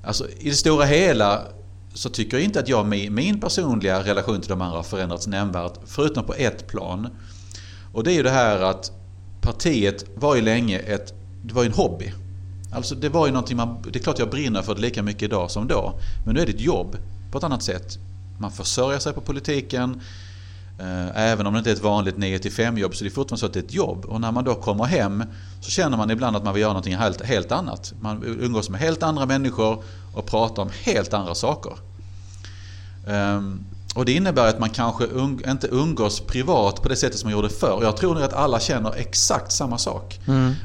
[0.03, 1.41] Alltså, I det stora hela
[1.93, 5.27] så tycker jag inte att jag, min, min personliga relation till de andra har förändrats
[5.27, 5.73] nämnvärt.
[5.85, 7.07] Förutom på ett plan.
[7.93, 8.91] Och det är ju det här att
[9.41, 12.13] partiet var ju länge ett, det var ju en hobby.
[12.73, 15.23] Alltså det var ju någonting man, det är klart jag brinner för det lika mycket
[15.23, 15.99] idag som då.
[16.25, 16.97] Men nu är det ett jobb
[17.31, 17.97] på ett annat sätt.
[18.39, 20.01] Man försörjer sig på politiken.
[20.79, 23.45] Eh, även om det inte är ett vanligt 9-5 jobb så är det fortfarande så
[23.45, 24.05] att det är ett jobb.
[24.05, 25.23] Och när man då kommer hem
[25.61, 27.93] så känner man ibland att man vill göra någonting helt, helt annat.
[28.01, 31.73] Man umgås med helt andra människor och pratar om helt andra saker.
[33.07, 35.03] Ehm, och det innebär att man kanske
[35.47, 37.79] inte umgås privat på det sättet som man gjorde förr.
[37.83, 40.19] Jag tror nog att alla känner exakt samma sak.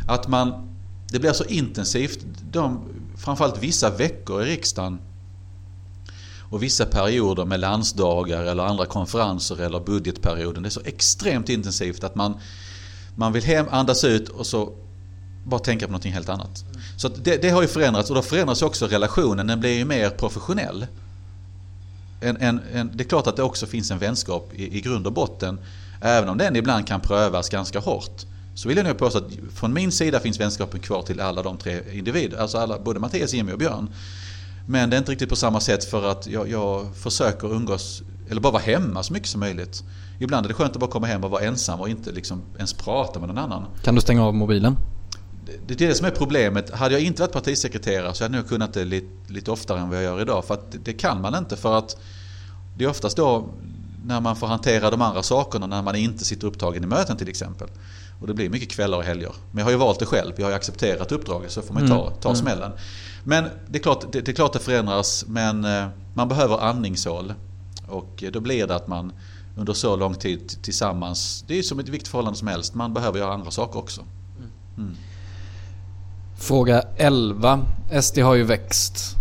[0.07, 0.69] Att man
[1.11, 2.19] det blir så intensivt.
[2.51, 2.81] De,
[3.17, 4.99] framförallt vissa veckor i riksdagen
[6.51, 10.63] och vissa perioder med landsdagar eller andra konferenser eller budgetperioden.
[10.63, 12.35] Det är så extremt intensivt att man,
[13.17, 14.73] man vill hem, andas ut och så
[15.45, 16.65] bara tänka på någonting helt annat.
[16.99, 19.47] Så det, det, har ju förändrats och då förändras också relationen.
[19.47, 20.87] Den blir ju mer professionell.
[22.21, 25.07] En, en, en, det är klart att det också finns en vänskap i, i grund
[25.07, 25.59] och botten.
[26.01, 28.25] Även om den ibland kan prövas ganska hårt.
[28.55, 31.57] Så vill jag nog påstå att från min sida finns vänskapen kvar till alla de
[31.59, 32.43] tre individerna.
[32.43, 33.91] Alltså alla, både Mattias, Jimmy och Björn.
[34.69, 38.41] Men det är inte riktigt på samma sätt för att jag, jag försöker umgås, eller
[38.41, 39.83] bara vara hemma så mycket som möjligt.
[40.19, 42.73] Ibland är det skönt att bara komma hem och vara ensam och inte liksom ens
[42.73, 43.65] prata med någon annan.
[43.83, 44.77] Kan du stänga av mobilen?
[45.67, 46.71] Det är det som är problemet.
[46.71, 49.89] Hade jag inte varit partisekreterare så hade jag nog kunnat det lite, lite oftare än
[49.89, 50.45] vad jag gör idag.
[50.45, 51.97] För att det kan man inte för att
[52.77, 53.49] det är oftast då
[54.05, 57.29] när man får hantera de andra sakerna när man inte sitter upptagen i möten till
[57.29, 57.69] exempel.
[58.21, 59.33] Och det blir mycket kvällar och helger.
[59.51, 60.33] Men jag har ju valt det själv.
[60.37, 62.21] Jag har ju accepterat uppdraget så får man ju ta, mm.
[62.21, 62.37] ta mm.
[62.37, 62.73] smällen.
[63.25, 67.35] Men det är, klart, det, det är klart det förändras men eh, man behöver andningshål.
[67.89, 69.13] Och då blir det att man
[69.57, 73.19] under så lång tid tillsammans, det är som ett vilket förhållande som helst, man behöver
[73.19, 74.05] göra andra saker också.
[74.77, 74.97] Mm.
[76.39, 77.61] Fråga 11.
[78.03, 79.17] SD har ju växt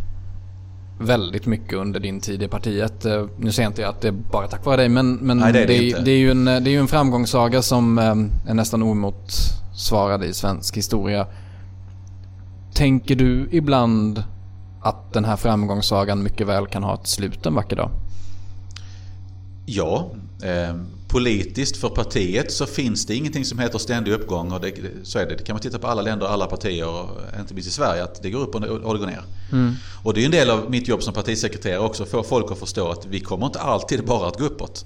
[1.00, 3.06] väldigt mycket under din tid i partiet.
[3.06, 5.54] Eh, nu säger jag inte att det är bara tack vare dig men, men Nej,
[5.54, 8.50] det, är det, det, det, är ju en, det är ju en framgångssaga som eh,
[8.50, 11.28] är nästan omotsvarad i svensk historia.
[12.74, 14.24] Tänker du ibland
[14.82, 17.92] att den här framgångssagan mycket väl kan ha ett slut en vacker dag?
[19.66, 20.12] Ja,
[20.44, 20.76] eh,
[21.08, 24.52] politiskt för partiet så finns det ingenting som heter ständig uppgång.
[24.52, 25.36] Och det, så är det.
[25.36, 28.04] det kan man titta på alla länder och alla partier, och inte minst i Sverige,
[28.04, 29.24] att det går upp och det går ner.
[29.52, 29.76] Mm.
[30.04, 32.60] Och det är en del av mitt jobb som partisekreterare också, att få folk att
[32.60, 34.86] förstå att vi kommer inte alltid bara att gå uppåt.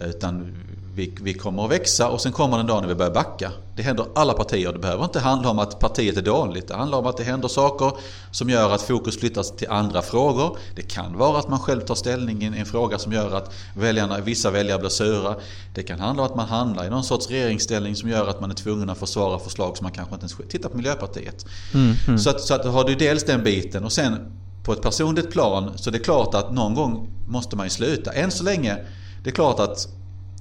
[0.00, 0.54] Utan
[0.98, 3.52] vi, vi kommer att växa och sen kommer en dag när vi börjar backa.
[3.76, 4.72] Det händer alla partier.
[4.72, 6.68] Det behöver inte handla om att partiet är dåligt.
[6.68, 7.92] Det handlar om att det händer saker
[8.30, 10.58] som gör att fokus flyttas till andra frågor.
[10.76, 14.20] Det kan vara att man själv tar ställning i en fråga som gör att väljarna,
[14.20, 15.34] vissa väljare blir sura.
[15.74, 18.50] Det kan handla om att man handlar i någon sorts regeringsställning som gör att man
[18.50, 20.50] är tvungen att försvara förslag som man kanske inte ens...
[20.52, 21.46] Titta på Miljöpartiet.
[21.74, 22.18] Mm, mm.
[22.18, 24.32] Så, att, så att har du dels den biten och sen
[24.64, 28.12] på ett personligt plan så det är klart att någon gång måste man ju sluta.
[28.12, 28.76] Än så länge,
[29.24, 29.88] det är klart att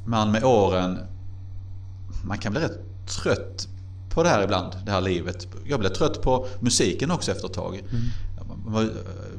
[0.08, 1.00] man med åren,
[2.24, 3.68] man kan bli rätt trött
[4.10, 5.48] på det här ibland, det här livet.
[5.66, 7.76] Jag blev trött på musiken också efter ett tag.
[7.76, 8.04] Mm.
[8.48, 8.90] Man var,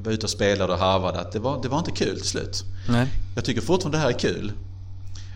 [0.05, 1.21] var ute och spelade och harvade.
[1.21, 2.65] Att det, var, det var inte kul till slut.
[2.89, 3.09] Nej.
[3.35, 4.53] Jag tycker fortfarande det här är kul.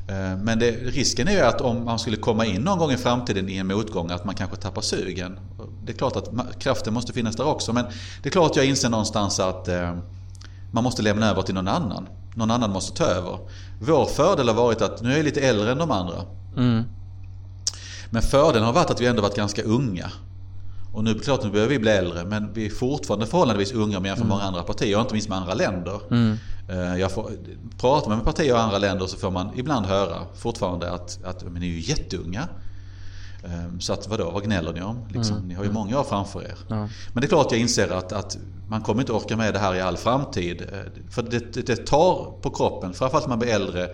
[0.08, 2.96] Eh, men det, risken är ju att om man skulle komma in någon gång i
[2.96, 5.38] framtiden i en motgång att man kanske tappar sugen.
[5.84, 7.84] Det är klart att kraften måste finnas där också men
[8.22, 9.96] det är klart att jag inser någonstans att eh,
[10.70, 12.08] man måste lämna över till någon annan.
[12.34, 13.38] Någon annan måste ta över.
[13.80, 16.14] Vår fördel har varit att nu är jag lite äldre än de andra.
[16.56, 16.84] Mm.
[18.10, 20.10] Men fördelen har varit att vi ändå varit ganska unga.
[20.92, 24.08] Och nu, klart, nu börjar vi bli äldre men vi är fortfarande förhållandevis unga med
[24.08, 24.28] jämfört med mm.
[24.28, 26.00] många andra partier och inte minst med andra länder.
[26.10, 26.36] Mm.
[26.68, 27.30] Eh, jag får,
[27.80, 31.44] pratar man med partier och andra länder så får man ibland höra fortfarande att, att
[31.44, 32.48] men ni är ju jätteunga.
[33.44, 35.06] Ehm, så att vadå, vad gnäller ni om?
[35.08, 35.48] Liksom, mm.
[35.48, 36.54] Ni har ju många år framför er.
[36.68, 36.76] Ja.
[37.12, 39.74] Men det är klart jag inser att, att man kommer inte orka med det här
[39.74, 40.62] i all framtid.
[40.72, 40.78] Eh,
[41.10, 43.88] för det, det, det tar på kroppen, framförallt när man blir äldre,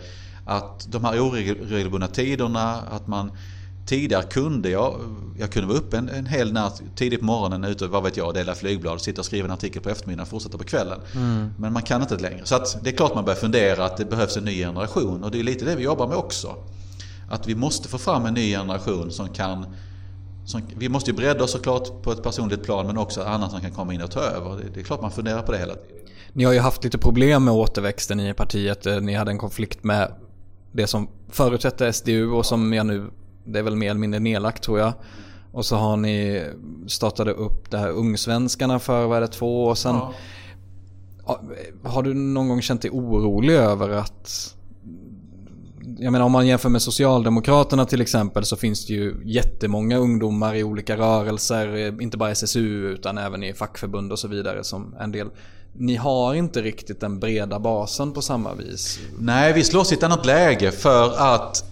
[0.47, 3.31] att de här oregelbundna tiderna, att man
[3.89, 5.01] Tidigare kunde jag,
[5.39, 8.35] jag kunde vara uppe en, en hel natt tidigt på morgonen ute, vad vet jag,
[8.35, 11.01] dela flygblad, sitta och skriva en artikel på eftermiddagen och fortsätta på kvällen.
[11.15, 11.51] Mm.
[11.59, 12.41] Men man kan inte längre.
[12.45, 15.31] Så att det är klart man börjar fundera att det behövs en ny generation och
[15.31, 16.57] det är lite det vi jobbar med också.
[17.29, 19.67] Att vi måste få fram en ny generation som kan
[20.49, 23.61] som, vi måste ju bredda oss såklart på ett personligt plan men också annat som
[23.61, 24.57] kan komma in och ta över.
[24.57, 25.97] Det, det, är klart man funderar på det hela tiden.
[26.33, 28.87] Ni har ju haft lite problem med återväxten i partiet.
[29.03, 30.13] Ni hade en konflikt med
[30.73, 33.11] det som förutsätter SDU och som jag nu,
[33.45, 34.93] det är väl mer eller mindre nedlagt tror jag.
[35.53, 36.45] Och så har ni
[36.87, 40.01] startade upp det här Ungsvenskarna för, vad är det, två år sedan.
[41.27, 41.41] Ja.
[41.85, 44.55] Har du någon gång känt dig orolig över att
[46.01, 50.55] jag menar om man jämför med Socialdemokraterna till exempel så finns det ju jättemånga ungdomar
[50.55, 54.95] i olika rörelser, eh, inte bara SSU utan även i fackförbund och så vidare som
[55.01, 55.29] en del
[55.73, 58.99] ni har inte riktigt den breda basen på samma vis.
[59.19, 61.65] Nej, vi slåss i ett annat läge för att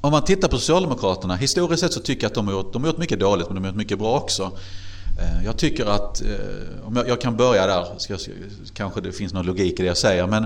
[0.00, 2.82] om man tittar på Socialdemokraterna, historiskt sett så tycker jag att de har gjort, de
[2.82, 4.42] har gjort mycket dåligt men de har gjort mycket bra också.
[5.20, 8.16] Eh, jag tycker att, eh, om jag, jag kan börja där, ska,
[8.74, 10.44] kanske det finns någon logik i det jag säger, men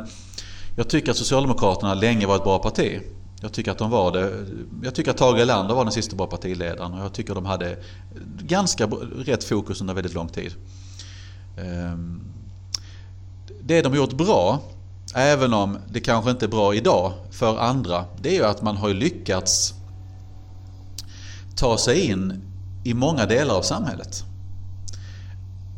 [0.77, 3.01] jag tycker att Socialdemokraterna länge var ett bra parti.
[3.41, 4.47] Jag tycker att de var det.
[4.83, 7.47] Jag tycker att Tage Erlander var den sista bra partiledaren och jag tycker att de
[7.47, 7.77] hade
[8.43, 8.87] ganska
[9.25, 10.55] rätt fokus under väldigt lång tid.
[11.59, 12.21] Ehm,
[13.63, 14.63] det de gjort bra,
[15.15, 18.77] även om det kanske inte är bra idag för andra, det är ju att man
[18.77, 19.75] har lyckats
[21.57, 22.43] ta sig in
[22.85, 24.25] i många delar av samhället.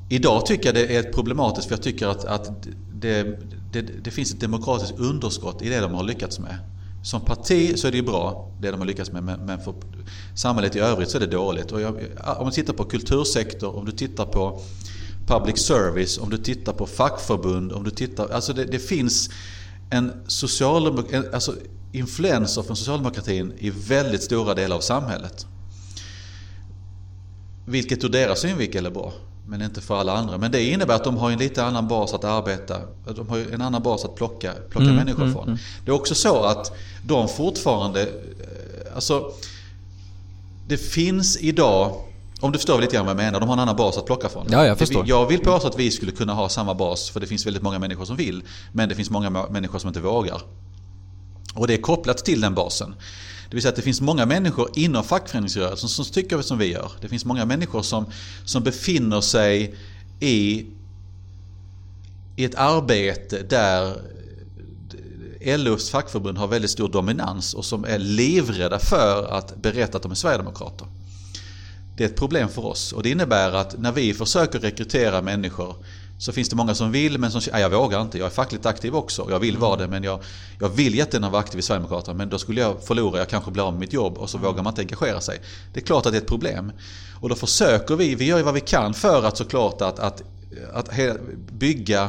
[0.08, 3.38] Idag tycker jag det är problematiskt för jag tycker att, att det,
[3.72, 6.58] det, det, finns ett demokratiskt underskott i det de har lyckats med.
[7.02, 9.74] Som parti så är det ju bra, det de har lyckats med, men för
[10.34, 11.72] samhället i övrigt så är det dåligt.
[11.72, 11.96] Och jag,
[12.38, 14.60] om du tittar på kultursektor, om du tittar på
[15.26, 18.28] public service, om du tittar på fackförbund, om du tittar...
[18.28, 19.30] Alltså det, det finns
[19.90, 21.54] en socialdemok, alltså
[21.92, 25.46] influenser från socialdemokratin i väldigt stora delar av samhället.
[27.66, 29.12] Vilket ur deras synvinkel är bra.
[29.46, 30.38] Men inte för alla andra.
[30.38, 32.76] Men det innebär att de har en lite annan bas att arbeta.
[33.16, 35.44] De har en annan bas att plocka, plocka mm, människor mm, från.
[35.44, 35.58] Mm.
[35.84, 36.72] Det är också så att
[37.06, 38.02] de fortfarande...
[38.02, 39.32] Eh, alltså,
[40.68, 41.94] det finns idag...
[42.40, 43.40] Om du förstår lite grann vad jag menar.
[43.40, 44.46] De har en annan bas att plocka från.
[44.50, 45.04] Ja, jag förstår.
[45.08, 47.10] Jag vill påstå att vi skulle kunna ha samma bas.
[47.10, 48.42] För det finns väldigt många människor som vill.
[48.72, 50.40] Men det finns många människor som inte vågar.
[51.54, 52.94] Och det är kopplat till den basen.
[53.52, 56.92] Det vill säga att det finns många människor inom fackföreningsrörelsen som tycker som vi gör.
[57.00, 58.06] Det finns många människor som,
[58.44, 59.74] som befinner sig
[60.20, 60.66] i,
[62.36, 63.96] i ett arbete där
[65.40, 70.12] LOs fackförbund har väldigt stor dominans och som är livrädda för att berätta att de
[70.12, 70.86] är Sverigedemokrater.
[71.96, 75.76] Det är ett problem för oss och det innebär att när vi försöker rekrytera människor
[76.22, 78.18] så finns det många som vill men som säger jag vågar inte.
[78.18, 79.26] Jag är fackligt aktiv också.
[79.30, 80.20] Jag vill vara det men jag,
[80.60, 83.66] jag vill jättegärna vara aktiv i Sverigedemokraterna men då skulle jag förlora, jag kanske blir
[83.66, 84.50] av med mitt jobb och så mm.
[84.50, 85.40] vågar man inte engagera sig.
[85.72, 86.72] Det är klart att det är ett problem.
[87.20, 90.22] Och då försöker vi, vi gör ju vad vi kan för att såklart att, att,
[90.72, 90.90] att
[91.52, 92.08] bygga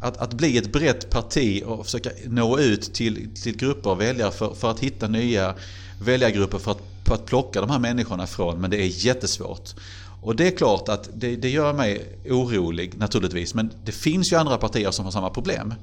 [0.00, 4.30] att, att bli ett brett parti och försöka nå ut till, till grupper av väljare
[4.30, 5.54] för, för att hitta nya
[6.00, 8.60] väljargrupper för att, för att plocka de här människorna ifrån.
[8.60, 9.74] Men det är jättesvårt.
[10.22, 13.54] Och det är klart att det, det gör mig orolig naturligtvis.
[13.54, 15.74] Men det finns ju andra partier som har samma problem.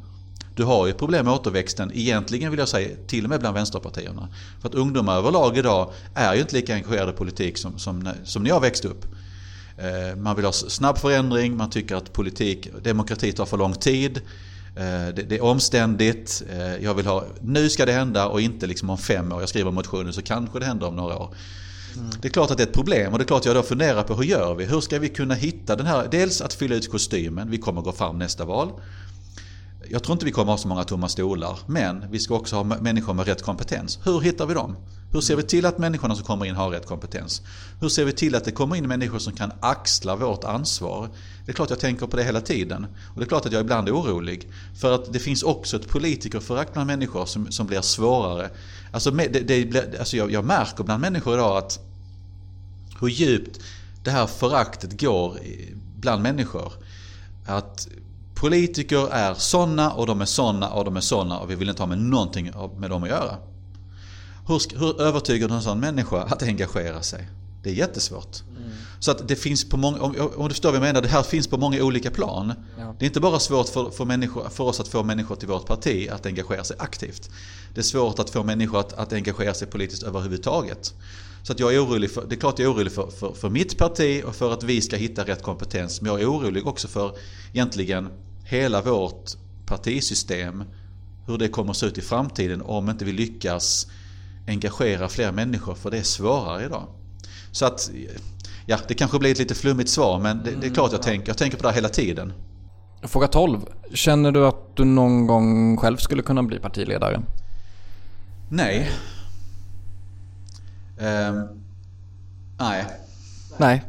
[0.55, 4.29] Du har ju problem med återväxten, egentligen vill jag säga till och med bland vänsterpartierna.
[4.61, 8.43] För att ungdomar överlag idag är ju inte lika engagerade i politik som, som, som
[8.43, 9.05] när jag växte upp.
[9.77, 14.17] Eh, man vill ha snabb förändring, man tycker att politik, demokrati tar för lång tid.
[14.75, 18.89] Eh, det, är omständigt, eh, jag vill ha, nu ska det hända och inte liksom
[18.89, 19.39] om fem år.
[19.39, 21.35] Jag skriver motionen så kanske det händer om några år.
[21.95, 22.09] Mm.
[22.21, 23.63] Det är klart att det är ett problem och det är klart att jag då
[23.63, 24.65] funderar på hur gör vi?
[24.65, 27.91] Hur ska vi kunna hitta den här, dels att fylla ut kostymen, vi kommer gå
[27.91, 28.71] fram nästa val.
[29.89, 32.63] Jag tror inte vi kommer ha så många tomma stolar, men vi ska också ha
[32.63, 33.99] människor med rätt kompetens.
[34.03, 34.75] Hur hittar vi dem?
[35.11, 37.41] Hur ser vi till att människorna som kommer in har rätt kompetens?
[37.81, 41.09] Hur ser vi till att det kommer in människor som kan axla vårt ansvar?
[41.45, 42.87] Det är klart jag tänker på det hela tiden.
[43.13, 44.49] Och det är klart att jag ibland är orolig.
[44.81, 48.49] För att det finns också ett politikerförakt bland människor som, som blir svårare.
[48.91, 51.79] Alltså, det, det, alltså jag, jag märker bland människor idag att
[52.99, 53.59] hur djupt
[54.03, 55.39] det här föraktet går
[55.99, 56.73] bland människor.
[57.45, 57.87] Att
[58.35, 61.81] politiker är såna och de är såna och de är såna och vi vill inte
[61.81, 63.37] ha med någonting med dem att göra.
[64.47, 67.29] Hur, hur övertygar du en sån människa att engagera sig?
[67.63, 68.43] Det är jättesvårt.
[68.57, 68.69] Mm.
[68.99, 71.23] Så att det finns på många, om, om, du förstår vad jag menar, det här
[71.23, 72.53] finns på många olika plan.
[72.77, 72.95] Ja.
[72.99, 75.65] Det är inte bara svårt för, för, människor, för oss att få människor till vårt
[75.65, 77.29] parti att engagera sig aktivt.
[77.73, 80.93] Det är svårt att få människor att, att engagera sig politiskt överhuvudtaget.
[81.45, 83.49] Så att jag är orolig för, det är klart jag är orolig för, för, för,
[83.49, 86.01] mitt parti och för att vi ska hitta rätt kompetens.
[86.01, 87.17] Men jag är orolig också för
[87.53, 88.09] egentligen
[88.45, 89.31] hela vårt
[89.65, 90.63] partisystem.
[91.27, 93.87] Hur det kommer att se ut i framtiden om inte vi lyckas
[94.47, 96.87] engagera fler människor för det är svårare idag.
[97.51, 97.91] Så att,
[98.65, 101.27] ja det kanske blir ett lite flummigt svar men det, det är klart jag tänker,
[101.27, 102.33] jag tänker på det här hela tiden.
[103.03, 103.59] Fråga 12.
[103.93, 107.21] Känner du att du någon gång själv skulle kunna bli partiledare?
[108.49, 108.91] Nej.
[110.97, 111.63] Um,
[112.57, 112.85] nej.
[113.57, 113.83] Nej.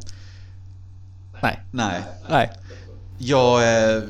[1.41, 1.59] Nej.
[1.71, 2.03] Nej.
[2.29, 2.51] Nej.
[3.17, 3.63] Jag...
[3.95, 4.03] Eh,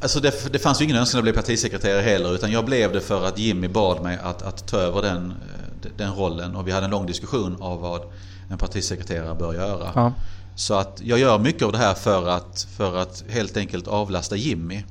[0.00, 3.00] alltså det, det fanns ju ingen önskan att bli partisekreterare heller utan jag blev det
[3.00, 6.72] för att Jimmy bad mig att, att ta över den, eh, den rollen och vi
[6.72, 8.02] hade en lång diskussion av vad
[8.50, 9.92] en partisekreterare bör göra.
[9.94, 10.12] Ja.
[10.54, 14.36] Så att jag gör mycket av det här för att, för att helt enkelt avlasta
[14.36, 14.82] Jimmy.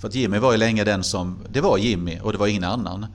[0.00, 2.64] För att Jimmy var ju länge den som, det var Jimmy och det var ingen
[2.64, 3.06] annan.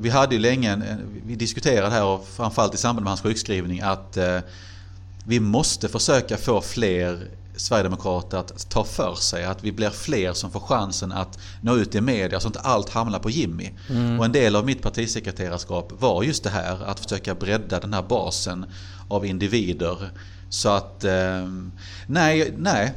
[0.00, 4.16] Vi hade ju länge, vi diskuterade här och framförallt i samband med hans sjukskrivning att
[4.16, 4.38] eh,
[5.26, 9.44] vi måste försöka få fler Sverigedemokrater att ta för sig.
[9.44, 12.68] Att vi blir fler som får chansen att nå ut i media så att inte
[12.68, 13.70] allt hamnar på Jimmy.
[13.90, 14.18] Mm.
[14.18, 16.84] Och en del av mitt partisekreterarskap var just det här.
[16.84, 18.66] Att försöka bredda den här basen
[19.08, 20.10] av individer.
[20.48, 21.46] Så att, eh,
[22.06, 22.94] nej, nej.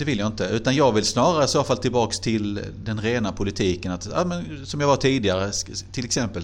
[0.00, 0.44] Det vill jag inte.
[0.44, 3.92] Utan jag vill snarare i så fall tillbaks till den rena politiken.
[3.92, 5.52] Att, ja, men, som jag var tidigare,
[5.92, 6.42] till exempel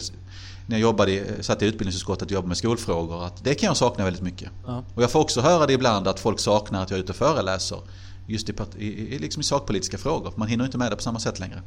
[0.67, 3.25] när jag jobbade, satt i utbildningsutskottet och jobbade med skolfrågor.
[3.25, 4.51] Att det kan jag sakna väldigt mycket.
[4.67, 4.83] Ja.
[4.95, 7.17] Och jag får också höra det ibland att folk saknar att jag är ute och
[7.17, 7.79] föreläser.
[8.27, 10.33] Just i, i, liksom i sakpolitiska frågor.
[10.37, 11.63] Man hinner inte med det på samma sätt längre.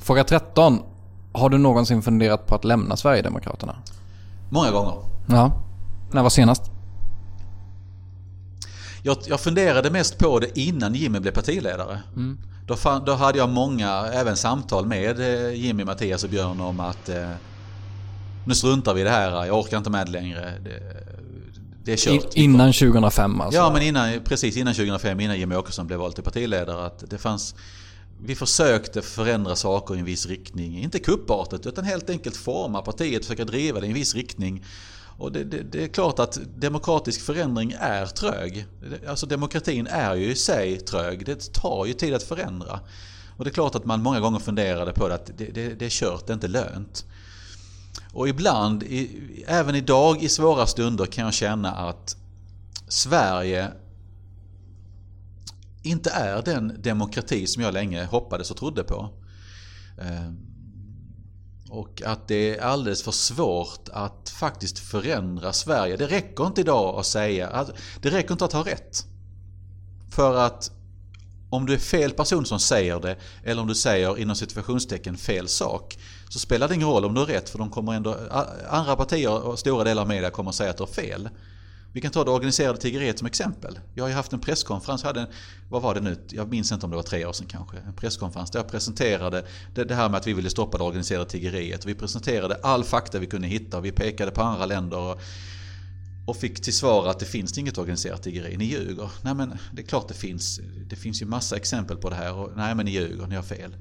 [0.00, 0.78] Fråga 13.
[1.32, 3.76] Har du någonsin funderat på att lämna Sverigedemokraterna?
[4.50, 4.94] Många gånger.
[5.28, 5.60] Ja.
[6.12, 6.73] När var senast?
[9.06, 12.00] Jag, jag funderade mest på det innan Jimmy blev partiledare.
[12.66, 16.80] Då, fan, då hade jag många, även samtal med eh, Jimmy, Mattias och Björn om
[16.80, 17.30] att eh,
[18.46, 20.52] nu struntar vi i det här, jag orkar inte med det längre.
[20.64, 20.82] Det,
[21.84, 22.34] det är In, kört.
[22.34, 23.60] innan 2005 alltså?
[23.60, 26.86] Ja, men innan, precis innan 2005, innan Jimmy Åkesson blev vald till partiledare.
[26.86, 27.54] Att det fanns,
[28.24, 30.82] vi försökte förändra saker i en viss riktning.
[30.82, 34.64] Inte kuppartat, utan helt enkelt forma partiet, försöka driva det i en viss riktning.
[35.18, 38.66] Och det, det, det är klart att demokratisk förändring är trög.
[39.08, 41.26] Alltså demokratin är ju i sig trög.
[41.26, 42.80] Det tar ju tid att förändra.
[43.36, 45.84] Och det är klart att man många gånger funderade på det att det, det, det
[45.84, 47.04] är kört, det är inte lönt.
[48.12, 52.16] Och ibland, i, även idag i svåra stunder kan jag känna att
[52.88, 53.68] Sverige
[55.82, 59.10] inte är den demokrati som jag länge hoppades och trodde på.
[59.98, 60.32] Eh,
[61.74, 65.96] och att det är alldeles för svårt att faktiskt förändra Sverige.
[65.96, 67.70] Det räcker inte idag att säga, att
[68.02, 69.06] det räcker inte att ha rätt.
[70.10, 70.70] För att
[71.50, 75.48] om du är fel person som säger det eller om du säger inom situationstecken fel
[75.48, 75.98] sak
[76.28, 78.16] så spelar det ingen roll om du har rätt för de kommer ändå,
[78.68, 81.28] andra partier och stora delar av media kommer att säga att du har fel.
[81.94, 83.78] Vi kan ta det organiserade tiggeriet som exempel.
[83.94, 85.26] Jag har ju haft en presskonferens, hade en,
[85.68, 87.76] vad var det nu, jag minns inte om det var tre år sedan kanske.
[87.76, 91.30] En presskonferens där jag presenterade det, det här med att vi ville stoppa det organiserade
[91.30, 91.86] tiggeriet.
[91.86, 94.98] Vi presenterade all fakta vi kunde hitta och vi pekade på andra länder.
[94.98, 95.20] Och,
[96.26, 99.10] och fick till svar att det finns inget organiserat tiggeri, ni ljuger.
[99.22, 100.60] Nej men det är klart det finns.
[100.86, 102.34] Det finns ju massa exempel på det här.
[102.34, 103.76] Och, nej men ni ljuger, ni har fel.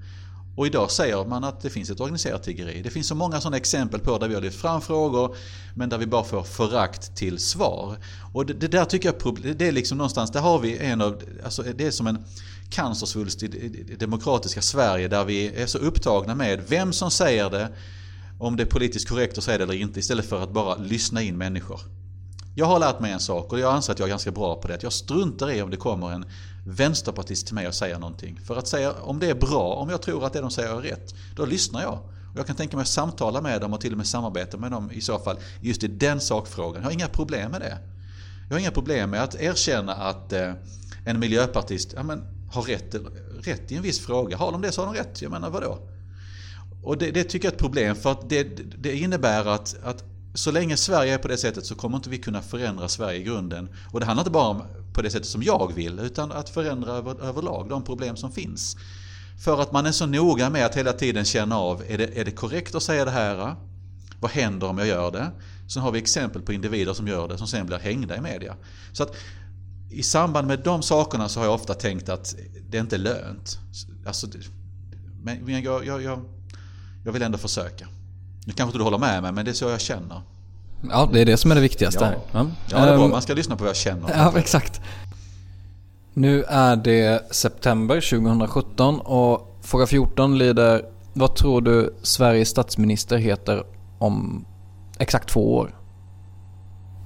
[0.56, 2.82] Och idag säger man att det finns ett organiserat tiggeri.
[2.82, 5.36] Det finns så många sådana exempel på där vi har lyft fram frågor
[5.76, 7.98] men där vi bara får förakt till svar.
[8.34, 11.22] Och det, det där tycker jag det är liksom någonstans, där har vi en av,
[11.44, 12.26] alltså det är som en
[12.70, 13.48] cancersvulst i
[13.88, 17.70] det demokratiska Sverige där vi är så upptagna med vem som säger det,
[18.40, 21.22] om det är politiskt korrekt att säga det eller inte istället för att bara lyssna
[21.22, 21.80] in människor.
[22.56, 24.68] Jag har lärt mig en sak och jag anser att jag är ganska bra på
[24.68, 24.84] det.
[24.84, 26.26] Jag struntar i om det kommer en
[26.66, 28.40] vänsterpartist till mig och säger någonting.
[28.46, 30.82] För att säga om det är bra, om jag tror att det de säger är
[30.82, 32.00] rätt, då lyssnar jag.
[32.34, 34.72] Och jag kan tänka mig att samtala med dem och till och med samarbeta med
[34.72, 36.82] dem i så fall just i den sakfrågan.
[36.82, 37.78] Jag har inga problem med det.
[38.48, 40.54] Jag har inga problem med att erkänna att eh,
[41.06, 42.96] en miljöpartist ja, men, har rätt,
[43.42, 44.38] rätt i en viss fråga.
[44.38, 45.22] Har de det så har de rätt.
[45.22, 45.80] Jag menar vadå?
[46.84, 48.44] Och det, det tycker jag är ett problem för att det,
[48.78, 50.04] det innebär att, att
[50.34, 53.24] så länge Sverige är på det sättet så kommer inte vi kunna förändra Sverige i
[53.24, 53.70] grunden.
[53.92, 54.64] Och det handlar inte bara om
[54.94, 58.78] på det sättet som jag vill utan att förändra över, överlag de problem som finns.
[59.44, 62.26] För att man är så noga med att hela tiden känna av, är det, är
[62.26, 63.56] det korrekt att säga det här?
[64.20, 65.32] Vad händer om jag gör det?
[65.68, 68.56] Sen har vi exempel på individer som gör det som sen blir hängda i media.
[68.94, 69.16] Så att
[69.90, 72.36] i samband med de sakerna så har jag ofta tänkt att
[72.70, 73.60] det är inte lönt.
[74.06, 74.28] Alltså,
[75.24, 76.20] men jag, jag, jag,
[77.06, 77.88] jag vill ändå försöka.
[78.46, 80.22] Nu kanske inte du håller med mig men det är så jag känner.
[80.90, 82.46] Ja, det är det som är det viktigaste Ja.
[82.70, 83.06] Ja, det är bra.
[83.06, 84.10] Ehm, Man ska lyssna på vad jag känner.
[84.16, 84.82] Ja, exakt.
[86.14, 93.64] Nu är det september 2017 och fråga 14 lyder Vad tror du Sveriges statsminister heter
[94.00, 94.46] om
[95.00, 95.76] exakt två år?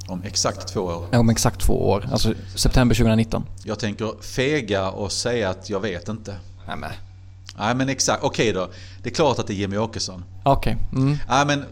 [0.07, 1.07] Om exakt två år.
[1.11, 3.45] Ja, Om exakt två år, alltså september 2019.
[3.63, 6.35] Jag tänker fega och säga att jag vet inte.
[6.67, 6.91] Nej men.
[7.57, 8.69] Nej men exakt, okej då.
[9.03, 10.23] Det är klart att det är Jimmy Åkesson.
[10.43, 10.77] Okej.
[10.91, 11.17] Mm.
[11.29, 11.63] Nej men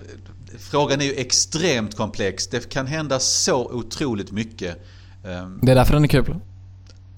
[0.60, 2.48] frågan är ju extremt komplex.
[2.48, 4.78] Det kan hända så otroligt mycket.
[5.26, 6.36] ehm, Det är därför den är kul.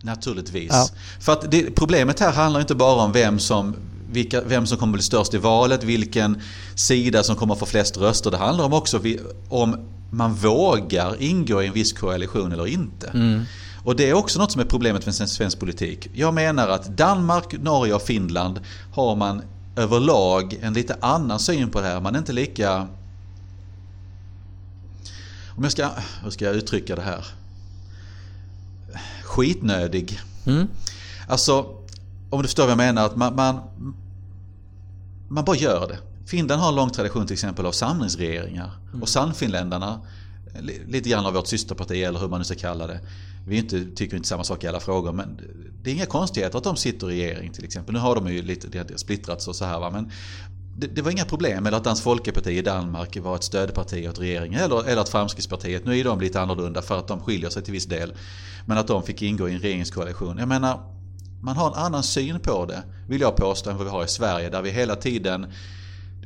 [0.01, 0.69] Naturligtvis.
[0.71, 0.87] Ja.
[1.19, 3.75] För att det, problemet här handlar inte bara om vem som,
[4.11, 6.41] vilka, vem som kommer bli störst i valet, vilken
[6.75, 8.31] sida som kommer få flest röster.
[8.31, 9.01] Det handlar om också
[9.49, 9.77] om
[10.11, 13.11] man vågar ingå i en viss koalition eller inte.
[13.87, 16.09] Och det är också något som är problemet med svensk, politik.
[16.13, 18.59] Jag menar att Danmark, Norge och Finland
[18.93, 19.41] har man
[19.75, 22.01] överlag en lite annan syn på det här.
[22.01, 22.87] Man är inte lika...
[25.57, 25.89] Om jag ska,
[26.23, 27.25] hur ska jag uttrycka det här?
[29.23, 30.19] Skitnödig.
[30.45, 30.67] Mm.
[31.27, 31.65] Alltså,
[32.29, 33.05] om du förstår vad jag menar.
[33.05, 33.61] Att man, man,
[35.27, 35.97] man bara gör det.
[36.25, 38.71] Finland har en lång tradition till exempel av samlingsregeringar.
[39.01, 39.99] Och Sannfinländarna,
[40.87, 42.99] lite grann av vårt systerparti eller hur man nu ska kalla det.
[43.47, 45.39] Vi inte, tycker inte samma sak i alla frågor men
[45.83, 47.93] det är inga konstigheter att de sitter i regering till exempel.
[47.93, 49.89] Nu har de ju lite det har splittrats och så här va.
[49.89, 50.11] Men
[50.77, 51.65] det, det var inga problem.
[51.65, 54.61] Eller att Dansk Folkeparti i Danmark var ett stödparti åt regeringen.
[54.61, 57.73] Eller, eller att Framskrittspartiet, nu är de lite annorlunda för att de skiljer sig till
[57.73, 58.13] viss del.
[58.65, 60.37] Men att de fick ingå i en regeringskoalition.
[60.37, 60.79] Jag menar,
[61.41, 64.07] man har en annan syn på det, vill jag påstå, än vad vi har i
[64.07, 64.49] Sverige.
[64.49, 65.47] Där vi hela tiden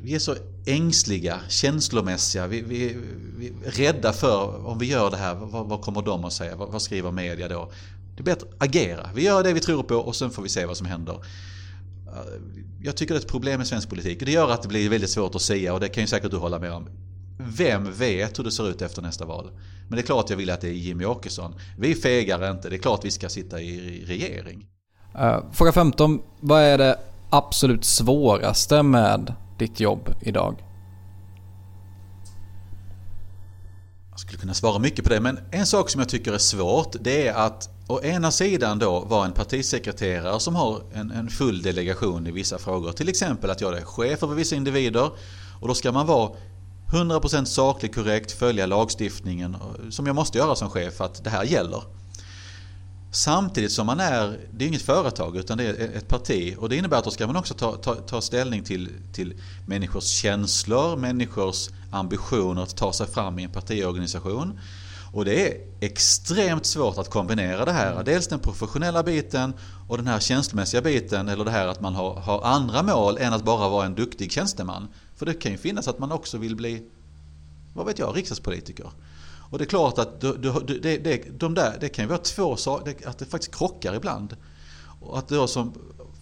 [0.04, 0.36] vi är så
[0.66, 2.47] ängsliga, känslomässiga.
[2.47, 2.97] Vi, vi,
[3.38, 6.56] vi är rädda för om vi gör det här, vad, vad kommer de att säga?
[6.56, 7.72] Vad, vad skriver media då?
[8.16, 9.10] Det är bättre att agera.
[9.16, 11.14] Vi gör det vi tror på och sen får vi se vad som händer.
[12.08, 12.41] Eh,
[12.84, 14.20] jag tycker det är ett problem med svensk politik.
[14.20, 16.38] Det gör att det blir väldigt svårt att säga och det kan ju säkert du
[16.38, 16.89] hålla med om.
[17.39, 19.52] vem vet hur det ser ut efter nästa val?
[19.88, 21.56] Men det är klart jag vill att det är Jimmy Åkesson.
[21.78, 24.68] Vi fegar inte, det är klart vi ska sitta i regering.
[25.16, 26.22] Uh, fråga 15.
[26.39, 26.99] Vad är det
[27.30, 30.64] absolut svåraste med ditt jobb idag?
[34.12, 36.95] Jag skulle kunna svara mycket på det, men en sak som jag tycker är svårt
[36.99, 41.62] det är att å ena sidan då vara en partisekreterare som har en, en full
[41.62, 42.91] delegation i vissa frågor.
[42.91, 45.12] Till exempel att jag är chef över vissa individer
[45.59, 46.32] och då ska man vara
[46.91, 49.57] 100% sakligt korrekt, följa lagstiftningen
[49.89, 51.84] som jag måste göra som chef för att det här gäller.
[53.14, 56.76] Samtidigt som man är, det är inget företag utan det är ett parti och det
[56.76, 59.34] innebär att då ska man också ta, ta, ta ställning till, till
[59.66, 64.59] människors känslor, människors ambitioner att ta sig fram i en partiorganisation.
[65.14, 68.03] Och det är extremt svårt att kombinera det här.
[68.03, 69.53] Dels den professionella biten
[69.88, 73.34] och den här känslomässiga biten eller det här att man har, har andra mål än
[73.34, 74.88] att bara vara en duktig tjänsteman.
[75.16, 76.84] För det kan ju finnas att man också vill bli,
[77.74, 78.91] vad vet jag, riksdagspolitiker.
[79.52, 80.38] Och det är klart att det,
[80.82, 84.38] det, det, de där, det kan ju vara två saker, att det faktiskt krockar ibland.
[85.02, 85.74] Och att då som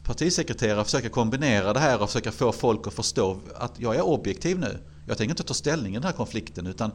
[0.03, 4.59] partisekreterare försöker kombinera det här och försöka få folk att förstå att jag är objektiv
[4.59, 4.79] nu.
[5.07, 6.91] Jag tänker inte ta ställning i den här konflikten utan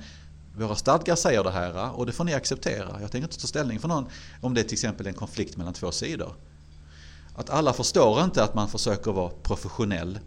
[0.57, 2.99] våra stadgar säger det här och det får ni acceptera.
[3.01, 4.07] Jag tänker inte ta ställning för någon
[4.41, 6.35] om det är till exempel en konflikt mellan två sidor.
[7.35, 10.18] Att alla förstår inte att man försöker vara professionell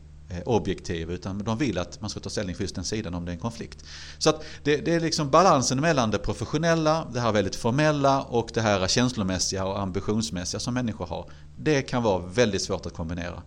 [0.46, 3.32] objektiv utan de vill att man ska ta ställning för just den sidan om det
[3.32, 3.84] är en konflikt.
[4.18, 8.50] Så att det, det, är liksom balansen mellan det professionella, det här väldigt formella och
[8.54, 11.30] det här känslomässiga och ambitionsmässiga som människor har.
[11.58, 13.44] Det kan vara väldigt svårt att kombinera.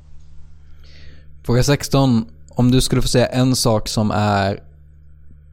[1.43, 2.26] Fråga 16.
[2.49, 4.62] Om du skulle få säga en sak som är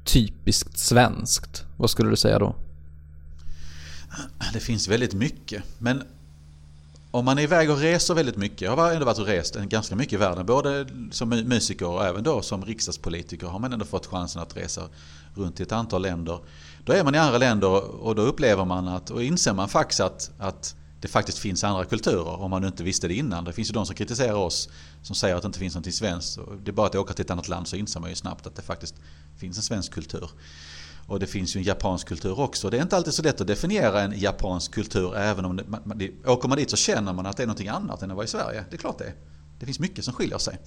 [0.04, 2.56] typiskt svenskt, vad skulle du säga då?
[4.54, 5.64] Det finns väldigt mycket.
[5.78, 6.04] Men
[7.12, 9.96] om man är iväg och reser väldigt mycket, jag har ändå varit och rest ganska
[9.96, 14.06] mycket i världen, både som musiker och även då som riksdagspolitiker har man ändå fått
[14.06, 14.82] chansen att resa
[15.36, 16.40] runt i ett antal länder.
[16.86, 17.68] Då är man i andra länder
[18.04, 21.86] och då upplever man att, och inser man faktiskt att, att det faktiskt finns andra
[21.86, 23.44] kulturer om man inte visste det innan.
[23.44, 24.70] Det finns ju de som kritiserar oss
[25.04, 26.40] som säger att det inte finns något svenskt.
[26.64, 28.56] Det är bara att åka till ett annat land så inser man ju snabbt att
[28.56, 28.96] det faktiskt
[29.38, 30.30] finns en svensk kultur.
[31.08, 32.70] Och det finns ju en japansk kultur också.
[32.70, 35.98] Det är inte alltid så lätt att definiera en japansk kultur även om det, man,
[35.98, 38.26] det, åker man dit så känner man att det är något annat än att vara
[38.26, 38.66] i Sverige.
[38.70, 39.14] Det är klart det
[39.60, 40.58] Det finns mycket som skiljer sig.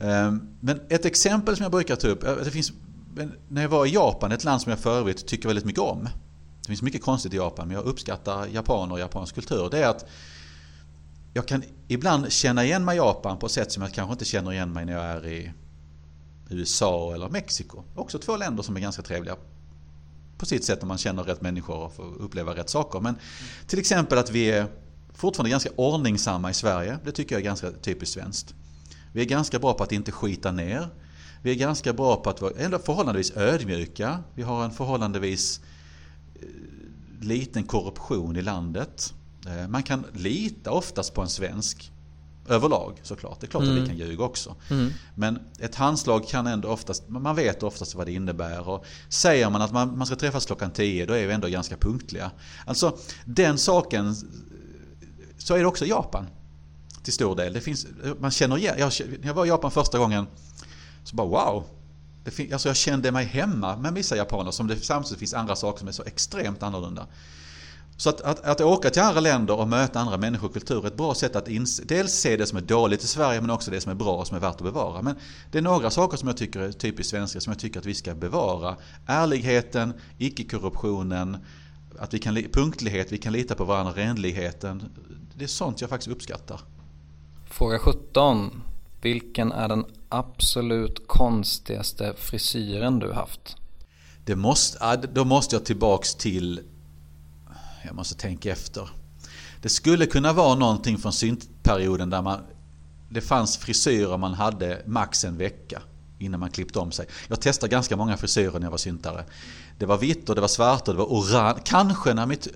[0.00, 2.24] Ehm, men ett exempel som jag brukar ta upp.
[2.24, 2.72] Eh, det finns,
[3.48, 6.08] när jag var i Japan, ett land som jag för övrigt tycker väldigt mycket om.
[6.60, 9.68] Det finns mycket konstigt i Japan men jag uppskattar japaner och japansk kultur.
[9.70, 10.06] Det är att
[11.34, 14.24] jag kan ibland känna igen mig i Japan på ett sätt som jag kanske inte
[14.24, 15.52] känner igen mig när jag är i
[16.50, 17.82] USA eller Mexiko.
[17.94, 19.36] Också två länder som är ganska trevliga
[20.42, 23.00] på sitt sätt om man känner rätt människor och får uppleva rätt saker.
[23.00, 23.14] Men
[23.66, 24.66] till exempel att vi är
[25.14, 26.98] fortfarande ganska ordningsamma i Sverige.
[27.04, 28.54] Det tycker jag är ganska typiskt svenskt.
[29.12, 30.88] Vi är ganska bra på att inte skita ner.
[31.42, 34.18] Vi är ganska bra på att vara ändå förhållandevis ödmjuka.
[34.34, 35.60] Vi har en förhållandevis
[36.34, 36.48] eh,
[37.20, 39.14] liten korruption i landet.
[39.46, 41.91] Eh, man kan lita oftast på en svensk
[42.48, 43.40] Överlag såklart.
[43.40, 43.74] Det är klart mm.
[43.74, 43.98] att vi mm.
[43.98, 44.56] kan ljuga också.
[44.70, 44.92] Mm.
[45.14, 48.68] Men ett handslag kan ändå oftast, man vet oftast vad det innebär.
[48.68, 51.76] Och säger man att man, man ska träffas klockan 10 då är vi ändå ganska
[51.76, 52.30] punktliga.
[52.66, 54.14] Alltså den saken,
[55.38, 56.26] så är det också i Japan.
[57.02, 57.52] Till stor del.
[57.52, 57.86] Det finns,
[58.20, 60.26] man känner igen, jag, jag var i Japan första gången
[61.04, 61.64] så bara wow.
[62.24, 65.56] Det fin, alltså jag kände mig hemma med vissa japaner som det samtidigt finns andra
[65.56, 67.06] saker som är så extremt annorlunda.
[68.02, 70.86] Så att, att, att åka till andra länder och möta andra människor och kulturer är
[70.86, 73.70] ett bra sätt att inse, dels se det som är dåligt i Sverige men också
[73.70, 75.02] det som är bra och som är värt att bevara.
[75.02, 75.16] Men
[75.50, 77.94] det är några saker som jag tycker är typiskt svenska som jag tycker att vi
[77.94, 78.76] ska bevara.
[79.06, 81.36] Ärligheten, icke-korruptionen,
[81.98, 84.82] att vi kan, punktlighet, vi kan lita på varandra, renligheten.
[85.34, 86.60] Det är sånt jag faktiskt uppskattar.
[87.50, 88.62] Fråga 17.
[89.02, 93.56] Vilken är den absolut konstigaste frisyren du haft?
[94.24, 96.60] Det måste, då måste jag tillbaks till
[97.84, 98.88] jag måste tänka efter.
[99.62, 102.40] Det skulle kunna vara någonting från syntperioden där man,
[103.08, 105.82] det fanns frisyrer man hade max en vecka
[106.18, 107.06] innan man klippte om sig.
[107.28, 109.24] Jag testade ganska många frisyrer när jag var syntare.
[109.78, 111.60] Det var vitt och det var svart och det var orange.
[111.64, 112.48] Kanske när mitt...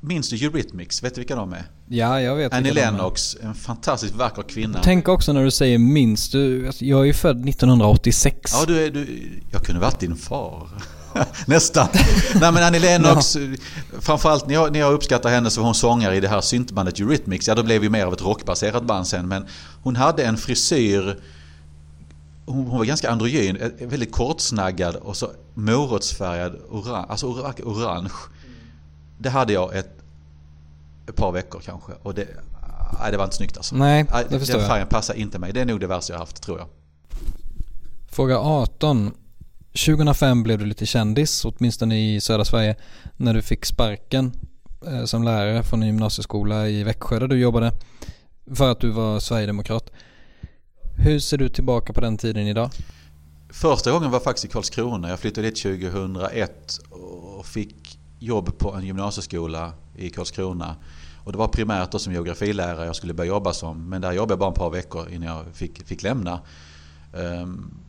[0.00, 1.02] Minns du Eurythmics?
[1.02, 1.64] Vet du vilka de är?
[1.88, 4.80] Ja, jag vet Annie Lennox, en fantastiskt vacker kvinna.
[4.82, 6.70] Tänk också när du säger minns du.
[6.80, 8.52] Jag är ju född 1986.
[8.54, 10.68] Ja, du är, du, jag kunde varit din far.
[11.46, 11.88] Nästan.
[12.40, 13.40] Nej men Annie Lennox, ja.
[14.00, 17.00] framförallt när jag, när jag uppskattar henne så var hon sångare i det här syntbandet
[17.00, 17.48] Eurythmics.
[17.48, 19.28] Ja då blev vi mer av ett rockbaserat band sen.
[19.28, 19.46] Men
[19.82, 21.20] hon hade en frisyr,
[22.46, 27.06] hon, var ganska androgyn, väldigt kortsnaggad och så morotsfärgad orange.
[27.08, 27.26] Alltså
[27.64, 28.10] orange.
[29.18, 29.90] Det hade jag ett,
[31.08, 31.92] ett par veckor kanske.
[32.02, 32.26] Och det,
[33.00, 33.76] nej, det var inte snyggt alltså.
[33.76, 35.52] Nej, det förstår Den färgen passar inte mig.
[35.52, 36.68] Det är nog det värsta jag haft tror jag.
[38.10, 39.12] Fråga 18.
[39.76, 42.76] 2005 blev du lite kändis, åtminstone i södra Sverige,
[43.16, 44.32] när du fick sparken
[44.86, 47.72] eh, som lärare från en gymnasieskola i Växjö där du jobbade
[48.54, 49.90] för att du var sverigedemokrat.
[50.98, 52.70] Hur ser du tillbaka på den tiden idag?
[53.50, 55.08] Första gången var faktiskt i Karlskrona.
[55.08, 60.76] Jag flyttade dit 2001 och fick jobb på en gymnasieskola i Karlskrona.
[61.24, 63.88] Och det var primärt då som geografilärare jag skulle börja jobba som.
[63.88, 66.40] Men där jobbade jag bara ett par veckor innan jag fick, fick lämna.
[67.12, 67.85] Um,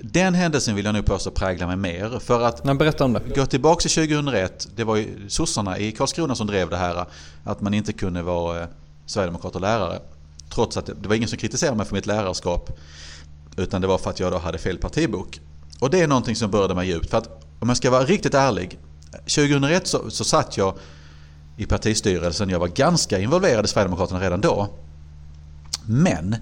[0.00, 2.18] den händelsen vill jag nog påstå präglar mig mer.
[2.18, 3.22] För att Men berätta om det.
[3.34, 4.68] gå tillbaka till 2001.
[4.76, 7.06] Det var ju sossarna i Karlskrona som drev det här.
[7.44, 8.68] Att man inte kunde vara eh,
[9.06, 9.98] sverigedemokrat och lärare.
[10.54, 12.78] Trots att det, var ingen som kritiserade mig för mitt lärarskap.
[13.56, 15.40] Utan det var för att jag då hade fel partibok.
[15.80, 17.10] Och det är någonting som berörde mig djupt.
[17.10, 18.78] För att om jag ska vara riktigt ärlig.
[19.12, 20.74] 2001 så, så satt jag
[21.56, 22.50] i partistyrelsen.
[22.50, 24.68] Jag var ganska involverad i Sverigedemokraterna redan då.
[25.86, 26.36] Men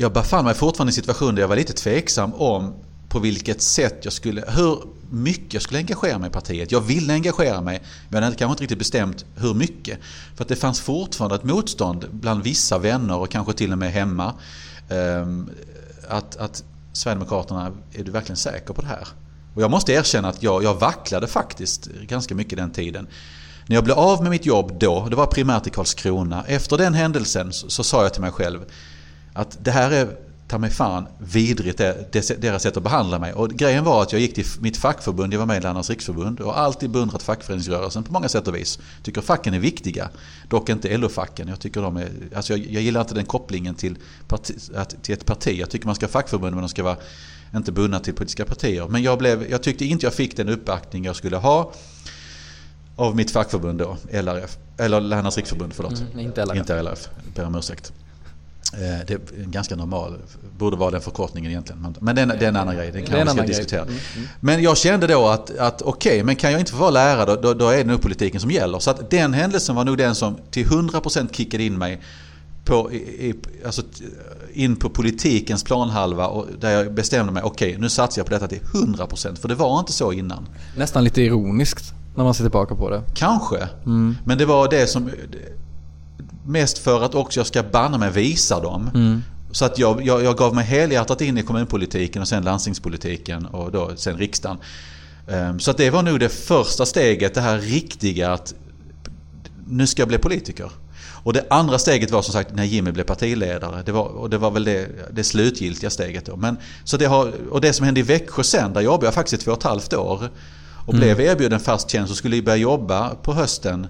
[0.00, 2.74] jag befann mig fortfarande i en situation där jag var lite tveksam om
[3.08, 6.72] på vilket sätt jag skulle, hur mycket jag skulle engagera mig i partiet.
[6.72, 9.98] Jag ville engagera mig men jag hade kanske inte riktigt bestämt hur mycket.
[10.36, 13.92] För att det fanns fortfarande ett motstånd bland vissa vänner och kanske till och med
[13.92, 14.34] hemma.
[14.88, 15.50] Ehm,
[16.08, 19.08] att, att Sverigedemokraterna, är du verkligen säker på det här?
[19.54, 23.06] Och jag måste erkänna att jag, jag vacklade faktiskt ganska mycket den tiden.
[23.66, 26.44] När jag blev av med mitt jobb då, det var primärt i Karlskrona.
[26.46, 28.60] Efter den händelsen så, så sa jag till mig själv
[29.40, 30.16] att det här är
[30.50, 31.78] ta mig fan vidrigt
[32.38, 33.32] deras sätt att behandla mig.
[33.32, 36.40] Och grejen var att jag gick till mitt fackförbund, jag var med i Lärarnas riksförbund
[36.40, 38.78] och alltid beundrat fackföreningsrörelsen på många sätt och vis.
[39.02, 40.08] Tycker facken är viktiga,
[40.48, 41.48] dock inte LO-facken.
[41.48, 43.96] Jag, tycker de är, alltså jag, jag gillar inte den kopplingen till,
[44.28, 45.58] parti, att, till ett parti.
[45.58, 46.96] Jag tycker man ska ha fackförbund men de ska vara
[47.54, 48.88] inte bundna till politiska partier.
[48.88, 51.72] Men jag, blev, jag tyckte inte jag fick den uppbackning jag skulle ha
[52.96, 54.58] av mitt fackförbund då, LRF.
[54.76, 56.00] Eller Lärarnas riksförbund, förlåt.
[56.00, 56.58] Mm, inte LRF.
[56.58, 57.92] Inte LRF, ber om ursäkt.
[58.72, 60.18] Eh, det är ganska normal,
[60.58, 61.96] borde vara den förkortningen egentligen.
[62.00, 63.82] Men det är, det är en annan grej, den kan vi ska diskutera.
[63.82, 64.28] Mm, mm.
[64.40, 67.26] Men jag kände då att, att okej, okay, men kan jag inte få vara lärare
[67.26, 68.78] då, då, då, är det nog politiken som gäller.
[68.78, 72.00] Så att den händelsen var nog den som till 100% kickade in mig
[72.64, 73.34] på, i,
[73.66, 73.82] alltså,
[74.52, 78.32] in på politikens planhalva och där jag bestämde mig, okej okay, nu satsar jag på
[78.32, 80.48] detta till 100% för det var inte så innan.
[80.76, 83.02] Nästan lite ironiskt när man ser tillbaka på det.
[83.14, 84.16] Kanske, mm.
[84.24, 85.10] men det var det som
[86.46, 88.90] Mest för att också jag ska banna mig visa dem.
[88.94, 89.22] Mm.
[89.52, 93.72] Så att jag, jag, jag, gav mig helhjärtat in i kommunpolitiken och sen landstingspolitiken och
[93.72, 94.58] då sen riksdagen.
[95.28, 98.54] Ehm, så att det var nog det första steget, det här riktiga att
[99.66, 100.70] nu ska jag bli politiker.
[101.22, 103.82] Och det andra steget var som sagt när Jimmy blev partiledare.
[103.86, 106.36] Det var, och det var väl det, det slutgiltiga steget då.
[106.36, 109.42] Men, så det har, och det som hände i Växjö sen, där jobbade jag faktiskt
[109.42, 110.28] i två och ett halvt år.
[110.86, 111.00] Och mm.
[111.00, 113.86] blev erbjuden fast tjänst och skulle börja jobba på hösten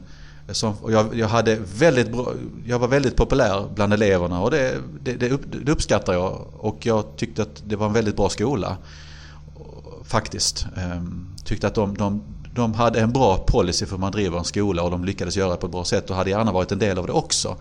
[0.53, 2.33] som, jag, jag, hade väldigt bra,
[2.67, 6.47] jag var väldigt populär bland eleverna och det, det, det, upp, det uppskattar jag.
[6.59, 8.77] Och jag tyckte att det var en väldigt bra skola.
[10.05, 10.67] Faktiskt.
[10.77, 12.23] Ehm, tyckte att de, de,
[12.55, 15.51] de hade en bra policy för hur man driver en skola och de lyckades göra
[15.51, 17.57] det på ett bra sätt och hade gärna varit en del av det också.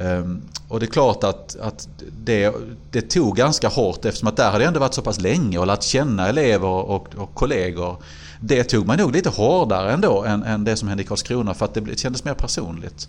[0.00, 1.88] Ehm, och det är klart att, att
[2.24, 2.54] det,
[2.90, 5.66] det tog ganska hårt eftersom att där hade jag ändå varit så pass länge och
[5.66, 8.02] lärt känna elever och, och kollegor
[8.40, 11.64] det tog man nog lite hårdare ändå än, än det som hände i Karlskrona för
[11.64, 13.08] att det kändes mer personligt.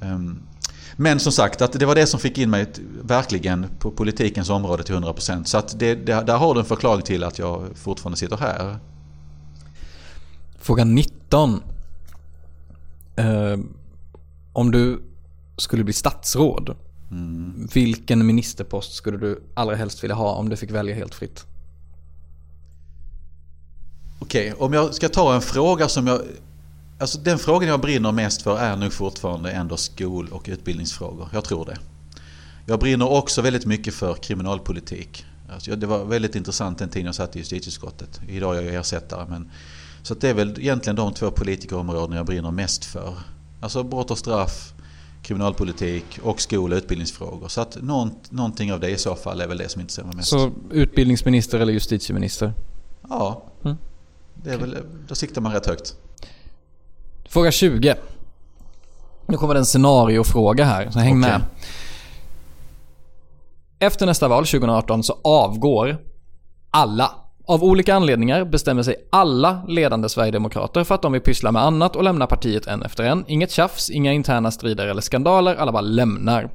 [0.00, 0.38] Ehm,
[0.96, 2.66] men som sagt, att det var det som fick in mig
[3.02, 5.44] verkligen på politikens område till 100%.
[5.44, 8.76] Så att det, det, där har du en förklaring till att jag fortfarande sitter här.
[10.58, 11.62] Fråga 19.
[13.16, 13.58] Eh,
[14.52, 15.00] om du
[15.58, 16.76] skulle bli statsråd,
[17.10, 17.68] mm.
[17.74, 21.46] vilken ministerpost skulle du allra helst vilja ha om du fick välja helt fritt?
[24.18, 26.20] Okej, okay, om jag ska ta en fråga som jag...
[27.00, 31.28] Alltså den frågan jag brinner mest för är nog fortfarande ändå skol och utbildningsfrågor.
[31.32, 31.78] Jag tror det.
[32.66, 35.24] Jag brinner också väldigt mycket för kriminalpolitik.
[35.52, 38.20] Alltså det var väldigt intressant den tiden jag satt i justitieutskottet.
[38.28, 39.26] Idag är jag ersättare.
[39.28, 39.50] Men,
[40.02, 43.14] så det är väl egentligen de två politikerområden jag brinner mest för.
[43.60, 44.72] Alltså brott och straff,
[45.22, 47.48] kriminalpolitik och skol och utbildningsfrågor.
[47.48, 47.76] Så att
[48.30, 50.28] någonting av det i så fall är väl det som intresserar mig mest.
[50.28, 52.52] Så utbildningsminister eller justitieminister?
[53.08, 53.42] Ja.
[53.64, 53.76] Mm.
[54.34, 54.76] Det är väl,
[55.08, 55.96] då siktar man rätt högt.
[57.28, 57.94] Fråga 20.
[59.26, 61.30] Nu kommer det en scenariofråga här, så häng okay.
[61.30, 61.40] med.
[63.78, 65.98] Efter nästa val 2018 så avgår
[66.70, 67.10] alla.
[67.48, 71.96] Av olika anledningar bestämmer sig alla ledande Sverigedemokrater för att de vill pyssla med annat
[71.96, 73.24] och lämna partiet en efter en.
[73.28, 76.50] Inget tjafs, inga interna strider eller skandaler, alla bara lämnar.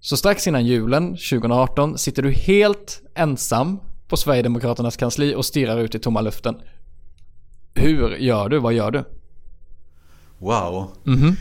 [0.00, 5.94] Så strax innan julen 2018 sitter du helt ensam på Sverigedemokraternas kansli och stirrar ut
[5.94, 6.56] i tomma luften.
[7.74, 8.58] Hur gör du?
[8.58, 9.04] Vad gör du?
[10.38, 10.88] Wow.
[11.06, 11.36] Mm -hmm.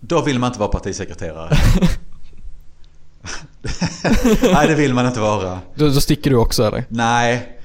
[0.00, 1.56] Då vill man inte vara partisekreterare.
[4.52, 5.58] Nej, det vill man inte vara.
[5.74, 6.84] Då, då sticker du också eller?
[6.88, 7.57] Nej,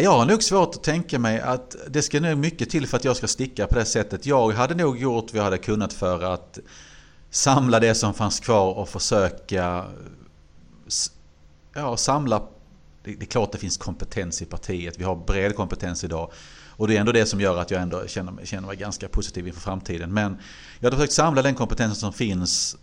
[0.00, 3.04] jag har nog svårt att tänka mig att det ska nog mycket till för att
[3.04, 4.26] jag ska sticka på det sättet.
[4.26, 6.58] Jag hade nog gjort vad jag hade kunnat för att
[7.30, 9.84] samla det som fanns kvar och försöka
[11.74, 12.42] ja, samla.
[13.04, 14.98] Det det är klart det finns kompetens i partiet.
[14.98, 16.32] Vi har bred kompetens idag.
[16.76, 19.08] Och det är ändå det som gör att jag ändå känner mig, känner mig ganska
[19.08, 20.14] positiv inför framtiden.
[20.14, 20.38] Men
[20.78, 22.76] jag hade försökt samla den kompetensen som finns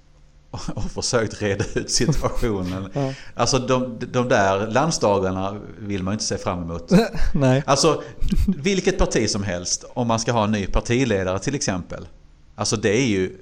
[0.52, 2.90] och försökt reda ut situationen.
[3.36, 6.92] Alltså de, de där landsdagarna vill man ju inte se fram emot.
[7.34, 7.64] Nej.
[7.66, 8.04] Alltså
[8.48, 12.08] vilket parti som helst, om man ska ha en ny partiledare till exempel.
[12.56, 13.38] Alltså det är ju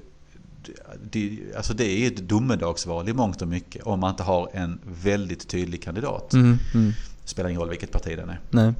[1.03, 4.80] det, alltså det är ett domedagsval i mångt och mycket om man inte har en
[5.03, 6.34] väldigt tydlig kandidat.
[6.34, 6.93] Mm, mm.
[7.26, 8.39] Spelar ingen roll vilket parti den är.
[8.49, 8.74] Nej.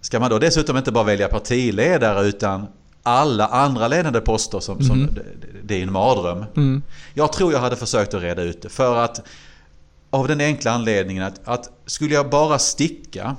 [0.00, 2.66] Ska man då dessutom inte bara välja partiledare utan
[3.02, 5.24] alla andra ledande poster som, som det,
[5.62, 6.44] det är en mardröm.
[6.56, 6.82] Mm.
[7.14, 9.22] Jag tror jag hade försökt att reda ut det för att
[10.10, 13.36] av den enkla anledningen att, att skulle jag bara sticka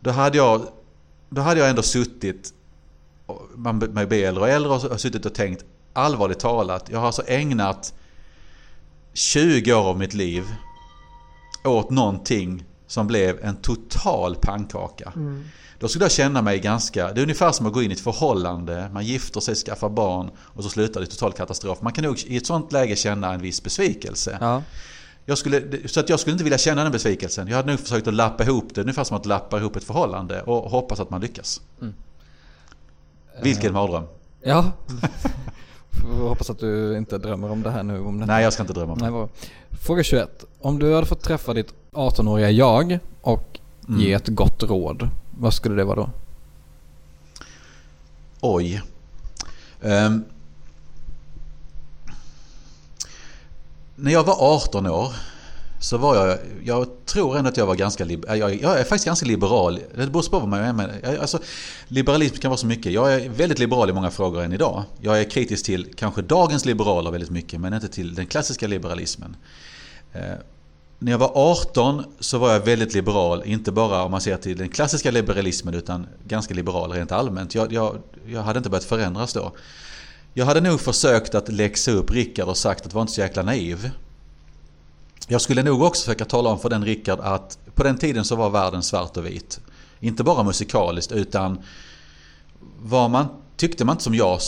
[0.00, 0.66] då hade jag,
[1.28, 2.52] då hade jag ändå suttit
[3.54, 6.88] man blir äldre och äldre och har suttit och tänkt allvarligt talat.
[6.90, 7.94] Jag har alltså ägnat
[9.12, 10.44] 20 år av mitt liv
[11.64, 15.12] åt någonting som blev en total pannkaka.
[15.78, 17.12] Då skulle jag känna mig ganska...
[17.12, 18.90] Det är ungefär som att gå in i ett förhållande.
[18.92, 21.82] Man gifter sig, skaffar barn och så slutar det i total katastrof.
[21.82, 24.38] Man kan nog i ett sånt läge känna en viss besvikelse.
[24.40, 24.62] Ja.
[25.24, 27.48] Jag skulle, så att jag skulle inte vilja känna den besvikelsen.
[27.48, 30.42] Jag hade nog försökt att lappa ihop det, ungefär som att lappa ihop ett förhållande
[30.42, 31.60] och hoppas att man lyckas.
[33.42, 34.04] Vilken mardröm.
[34.42, 34.72] Ja.
[35.90, 38.00] Får hoppas att du inte drömmer om det här nu.
[38.00, 39.28] Om det Nej, jag ska inte drömma om det.
[39.80, 40.44] Fråga 21.
[40.60, 45.74] Om du hade fått träffa ditt 18-åriga jag och ge ett gott råd, vad skulle
[45.74, 46.10] det vara då?
[48.40, 48.82] Oj.
[49.82, 50.24] Ehm.
[53.96, 55.12] när jag var 18 år
[55.80, 59.26] så var jag, jag tror ändå att jag var ganska, jag, jag är faktiskt ganska
[59.26, 59.80] liberal.
[59.94, 61.18] Det beror på vad man är med.
[61.20, 61.38] Alltså,
[61.88, 62.92] liberalism kan vara så mycket.
[62.92, 64.84] Jag är väldigt liberal i många frågor än idag.
[65.00, 69.36] Jag är kritisk till kanske dagens liberaler väldigt mycket men inte till den klassiska liberalismen.
[70.98, 74.56] När jag var 18 så var jag väldigt liberal, inte bara om man ser till
[74.56, 77.54] den klassiska liberalismen utan ganska liberal rent allmänt.
[77.54, 79.52] Jag, jag, jag hade inte börjat förändras då.
[80.34, 83.42] Jag hade nog försökt att läxa upp Rickard och sagt att var inte så jäkla
[83.42, 83.90] naiv.
[85.28, 88.36] Jag skulle nog också försöka tala om för den Rickard att på den tiden så
[88.36, 89.60] var världen svart och vit.
[90.00, 91.62] Inte bara musikaliskt utan
[92.82, 93.26] var man,
[93.56, 94.40] tyckte man inte som jag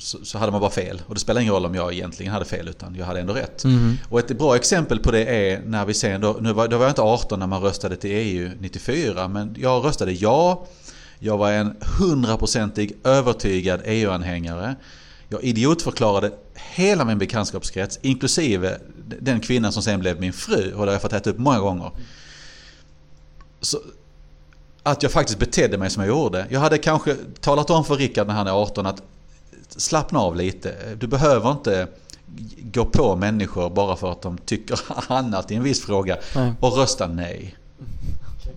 [0.00, 1.02] så, så, hade man bara fel.
[1.06, 3.64] Och det spelar ingen roll om jag egentligen hade fel utan jag hade ändå rätt.
[4.08, 6.84] Och ett bra exempel på det är när vi sen, då, nu var, då var
[6.84, 10.66] jag inte 18 när man röstade till EU 94 men jag röstade ja.
[11.18, 14.76] Jag var en hundraprocentig övertygad EU-anhängare.
[15.28, 18.78] Jag idiotförklarade hela min bekantskapskrets, inklusive
[19.20, 20.72] den kvinnan som sen blev min fru.
[20.72, 21.90] Och det har jag fått äta upp många gånger.
[23.60, 23.78] Så,
[24.82, 26.46] att jag faktiskt betedde mig som jag gjorde.
[26.50, 29.02] Jag hade kanske talat om för Rickard när han är 18 att
[29.68, 30.94] slappna av lite.
[30.94, 31.88] Du behöver inte
[32.62, 34.80] gå på människor bara för att de tycker
[35.12, 36.16] annat i en viss fråga.
[36.34, 36.52] Nej.
[36.60, 37.56] Och rösta nej.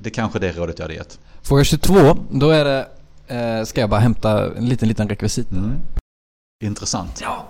[0.02, 1.20] Det är kanske det rådet jag hade gett.
[1.41, 2.18] Fråga 22.
[2.32, 2.88] Då är det,
[3.28, 5.48] eh, ska jag bara hämta en liten, liten rekvisit.
[6.64, 7.22] Intressant.
[7.22, 7.46] Ja.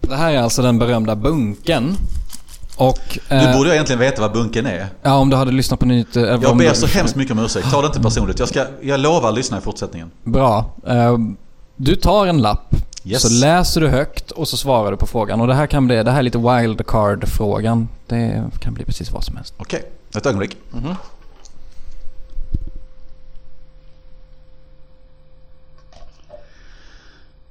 [0.00, 1.96] Det här är alltså den berömda bunken.
[2.78, 3.18] Och...
[3.30, 4.86] Nu eh, borde egentligen veta vad bunken är.
[5.02, 6.20] Ja, om du hade lyssnat på nyheter...
[6.20, 7.70] eller Jag ber du- så hemskt mycket om ursäkt.
[7.70, 8.38] Ta det inte personligt.
[8.38, 10.10] Jag, ska, jag lovar att lyssna i fortsättningen.
[10.24, 10.64] Bra.
[10.86, 11.18] Eh,
[11.76, 12.74] Du tar en lapp,
[13.04, 13.22] Yes.
[13.22, 15.40] så läser du högt och så svarar du på frågan.
[15.40, 17.88] Och det här kan bli, det här är lite wildcard-frågan.
[18.06, 19.54] Det kan bli precis vad som helst.
[19.56, 19.82] Okej,
[20.16, 20.56] ett ögonblick.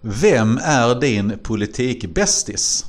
[0.01, 2.86] Vem är din politikbästis?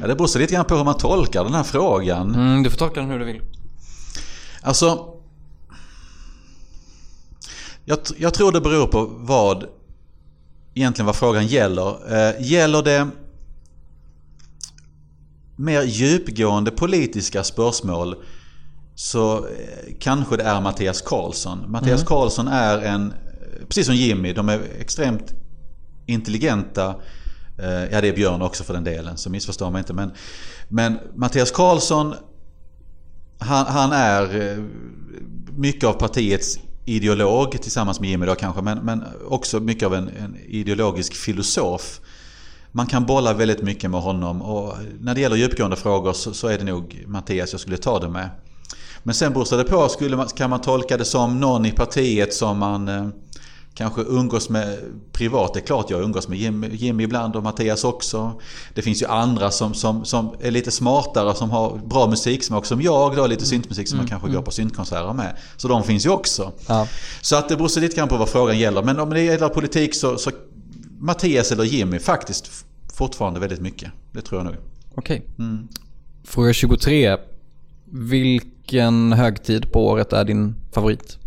[0.00, 2.34] Ja, det beror så lite grann på hur man tolkar den här frågan.
[2.34, 3.40] Mm, du får tolka den hur du vill.
[4.62, 5.06] Alltså...
[7.84, 9.64] Jag, jag tror det beror på vad
[10.74, 12.14] egentligen vad frågan gäller.
[12.14, 13.08] Eh, gäller det
[15.56, 18.16] mer djupgående politiska spörsmål
[18.94, 19.42] så eh,
[20.00, 21.70] kanske det är Mattias Karlsson.
[21.70, 25.34] Mattias Karlsson är en, eh, precis som Jimmy, de är extremt
[26.06, 26.94] intelligenta.
[27.62, 29.92] Eh, ja, det är Björn också för den delen, så missförstå mig inte.
[29.92, 30.12] Men,
[30.68, 32.14] men Mattias Karlsson
[33.40, 34.64] han, han är eh,
[35.56, 40.08] mycket av partiets ideolog tillsammans med Jimmy då kanske, men, men också mycket av en,
[40.08, 42.00] en ideologisk filosof.
[42.72, 46.48] Man kan bolla väldigt mycket med honom och när det gäller djupgående frågor så, så
[46.48, 48.28] är det nog Mattias jag skulle ta det med.
[49.02, 52.34] Men sen beror det på, skulle man, kan man tolka det som någon i partiet
[52.34, 53.08] som man eh,
[53.74, 54.78] kanske umgås med
[55.12, 55.54] privat.
[55.54, 58.40] Det är klart jag umgås med Jimmy, Jimmy ibland och Mattias också.
[58.74, 62.82] Det finns ju andra som, som, som är lite smartare som har bra musiksmak som
[62.82, 65.36] jag då, lite syntmusik som man kanske går på syntkonserter med.
[65.56, 66.52] Så de finns ju också.
[66.66, 66.86] Ja.
[67.20, 68.82] Så att det beror så lite grann på vad frågan gäller.
[68.82, 70.30] Men om det gäller politik så, så
[70.98, 72.64] Mattias eller Jimmy faktiskt
[72.94, 73.90] fortfarande väldigt mycket.
[74.12, 74.56] Det tror jag nog.
[74.94, 75.26] Okej.
[76.24, 77.16] Fråga 23.
[77.84, 81.19] Vilken högtid på året är din favorit?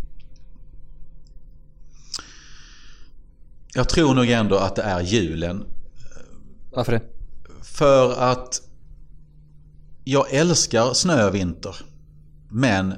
[3.76, 5.66] Jag tror nog ändå att det är julen.
[6.72, 7.02] Varför det?
[7.62, 8.62] För att
[10.04, 11.76] jag älskar snö och vinter.
[12.50, 12.94] Men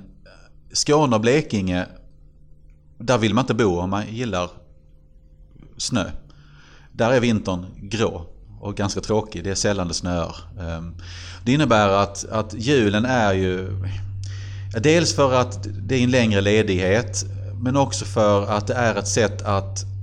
[0.74, 1.86] Skåne och Blekinge,
[2.98, 4.50] där vill man inte bo om man gillar
[5.78, 6.06] snö.
[6.92, 8.26] Där är vintern grå
[8.62, 9.44] och ganska tråkig.
[9.44, 10.36] Det är sällan det snöar.
[10.60, 10.96] Ehm,
[11.46, 13.70] Det innebär att, att julen är ju...
[14.80, 17.26] Dels för att det är en längre ledighet.
[17.62, 19.95] Men också för att det är ett sätt att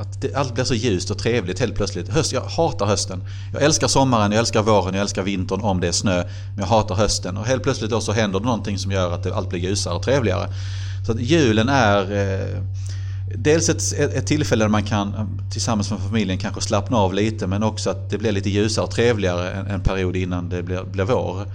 [0.00, 2.08] att det, allt blir så ljust och trevligt helt plötsligt.
[2.08, 3.24] Höst, jag hatar hösten.
[3.52, 6.24] Jag älskar sommaren, jag älskar våren, jag älskar vintern om det är snö.
[6.48, 7.36] Men jag hatar hösten.
[7.36, 9.94] Och helt plötsligt då så händer det någonting som gör att det, allt blir ljusare
[9.94, 10.48] och trevligare.
[11.06, 12.62] Så att julen är eh,
[13.34, 17.46] dels ett, ett, tillfälle där man kan tillsammans med familjen kanske slappna av lite.
[17.46, 20.82] Men också att det blir lite ljusare och trevligare en, en period innan det blir,
[20.82, 21.46] blir vår.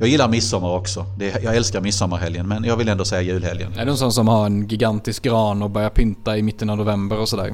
[0.00, 1.06] Jag gillar midsommar också.
[1.18, 3.72] Det, jag älskar midsommarhelgen men jag vill ändå säga julhelgen.
[3.78, 6.76] Är du en sån som har en gigantisk gran och börjar pynta i mitten av
[6.76, 7.52] november och sådär?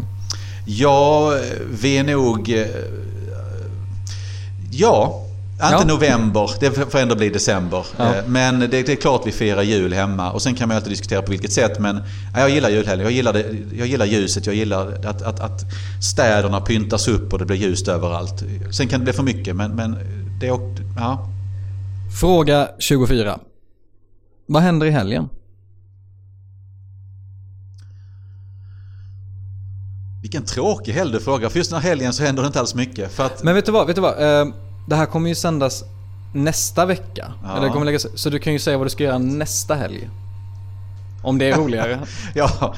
[0.67, 1.33] Ja,
[1.81, 2.51] vi är nog...
[2.51, 2.67] eh,
[4.73, 5.23] Ja,
[5.63, 5.85] inte Ja.
[5.85, 6.51] november.
[6.61, 7.87] Det får ändå bli december.
[7.97, 8.05] Ja.
[8.17, 10.33] Eh, Men det, det är klart vi firar jul hemma.
[10.33, 11.79] Och sen kan man ju alltid diskutera på vilket sätt.
[11.79, 11.97] Men
[12.35, 13.05] ja, jag gillar julhelgen.
[13.07, 13.45] Jag gillar, det,
[13.79, 14.47] jag gillar ljuset.
[14.47, 15.65] Jag gillar att, att, att
[16.03, 18.43] städerna pyntas upp och det blir ljust överallt.
[18.71, 19.97] Sen kan det bli för mycket men, men
[20.41, 20.83] det är också...
[20.97, 21.29] Ja.
[22.11, 23.39] Fråga 24.
[24.47, 25.29] Vad händer i helgen?
[30.23, 31.49] Vilken tråkig helg du frågar.
[31.49, 33.13] För just den här helgen så händer det inte alls mycket.
[33.13, 33.87] För att, Men vet du vad?
[33.87, 34.41] Vet du vad?
[34.41, 34.47] Eh,
[34.89, 35.85] Det här kommer ju sändas
[36.35, 37.33] nästa vecka.
[37.43, 37.57] Ja.
[37.57, 40.11] Eller kommer läggas, så du kan ju säga vad du ska göra nästa helg.
[41.23, 42.01] Om det är roligare.
[42.35, 42.75] Ja.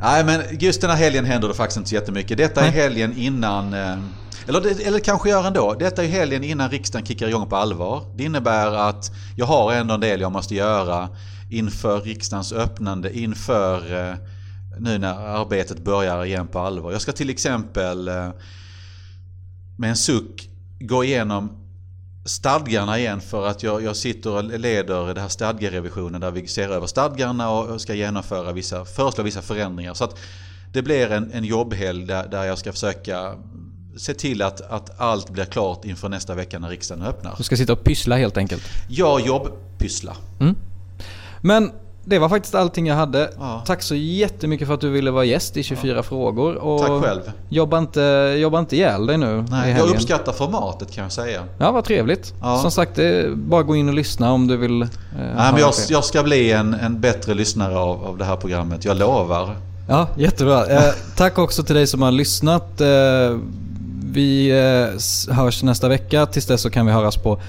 [0.00, 2.38] Nej men just den här helgen händer det faktiskt inte så jättemycket.
[2.38, 3.74] Detta är helgen innan...
[4.48, 5.74] Eller, eller kanske gör ändå.
[5.74, 8.02] Detta är helgen innan riksdagen kickar igång på allvar.
[8.16, 11.08] Det innebär att jag har ändå en del jag måste göra
[11.50, 14.16] inför riksdagens öppnande, inför eh,
[14.78, 16.92] nu när arbetet börjar igen på allvar.
[16.92, 18.30] Jag ska till exempel eh,
[19.78, 20.48] med en suck
[20.80, 21.60] gå igenom
[22.24, 26.68] stadgarna igen för att jag, jag sitter och leder det här stadgerevisionen där vi ser
[26.68, 29.94] över stadgarna och ska genomföra vissa, föreslå vissa förändringar.
[29.94, 30.18] Så att
[30.72, 33.34] det blir en, en jobbhelg där, där jag ska försöka
[33.96, 37.34] se till att, att allt blir klart inför nästa vecka när riksdagen öppnar.
[37.36, 38.62] Du ska sitta och pyssla helt enkelt.
[38.88, 40.16] Jag jobbpyssla.
[41.40, 41.72] Men
[42.04, 43.30] det var faktiskt allting jag hade.
[43.38, 43.62] Ja.
[43.66, 46.54] Tack så jättemycket för att du ville vara gäst i 24 frågor.
[46.54, 47.20] Och Tack själv.
[47.48, 51.44] Jobba inte, jobba inte ihjäl dig nu Nej, jag uppskattar formatet kan jag säga.
[51.58, 52.34] Ja, vad trevligt.
[52.40, 52.58] Ja.
[52.58, 52.98] Som sagt,
[53.34, 54.82] bara gå in och lyssna om du vill.
[54.82, 58.36] Eh, Nej, men jag, jag ska bli en, en bättre lyssnare av, av det här
[58.36, 58.84] programmet.
[58.84, 59.56] Jag lovar.
[59.88, 60.66] Ja, jättebra.
[60.66, 62.80] Eh, tack också till dig som har lyssnat.
[62.80, 62.86] Eh,
[64.14, 66.26] vi eh, hörs nästa vecka.
[66.26, 67.40] Tills dess så kan vi höras på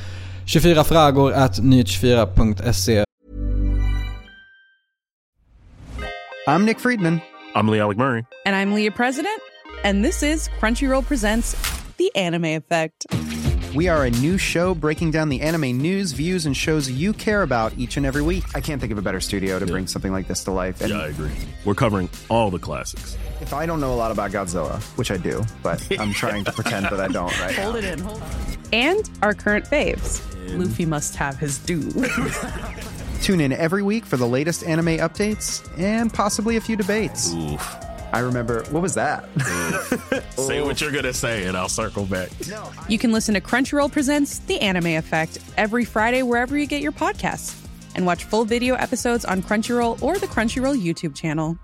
[0.45, 3.03] 24fragor at nyhet24.se.
[6.47, 7.19] I'm Nick Friedman.
[7.55, 8.23] I'm Lee Alec Murray.
[8.45, 9.41] And I'm Leah President,
[9.83, 11.55] and this is Crunchyroll Presents
[11.97, 13.05] The Anime Effect.
[13.75, 17.41] We are a new show breaking down the anime news, views, and shows you care
[17.41, 18.43] about each and every week.
[18.55, 20.81] I can't think of a better studio to bring something like this to life.
[20.81, 21.31] And Yeah, I agree.
[21.65, 23.17] We're covering all the classics.
[23.41, 26.51] If I don't know a lot about Godzilla, which I do, but I'm trying to
[26.51, 27.79] pretend that I don't right Hold now.
[27.79, 28.57] it in, hold it.
[28.73, 30.21] And our current faves.
[30.57, 31.91] Luffy must have his due.
[33.21, 37.33] Tune in every week for the latest anime updates and possibly a few debates.
[37.33, 37.75] Oof.
[38.13, 39.25] I remember, what was that?
[40.37, 42.29] Say what you're gonna say, and I'll circle back.
[42.87, 46.91] you can listen to Crunchyroll Presents The Anime Effect every Friday wherever you get your
[46.93, 47.59] podcasts.
[47.95, 51.57] And watch full video episodes on Crunchyroll or the Crunchyroll YouTube channel.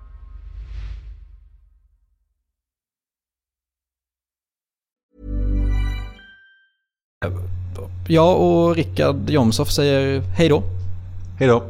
[8.08, 10.64] Jag och Rickard Jomshoff säger hej då.
[11.40, 11.64] Hej då.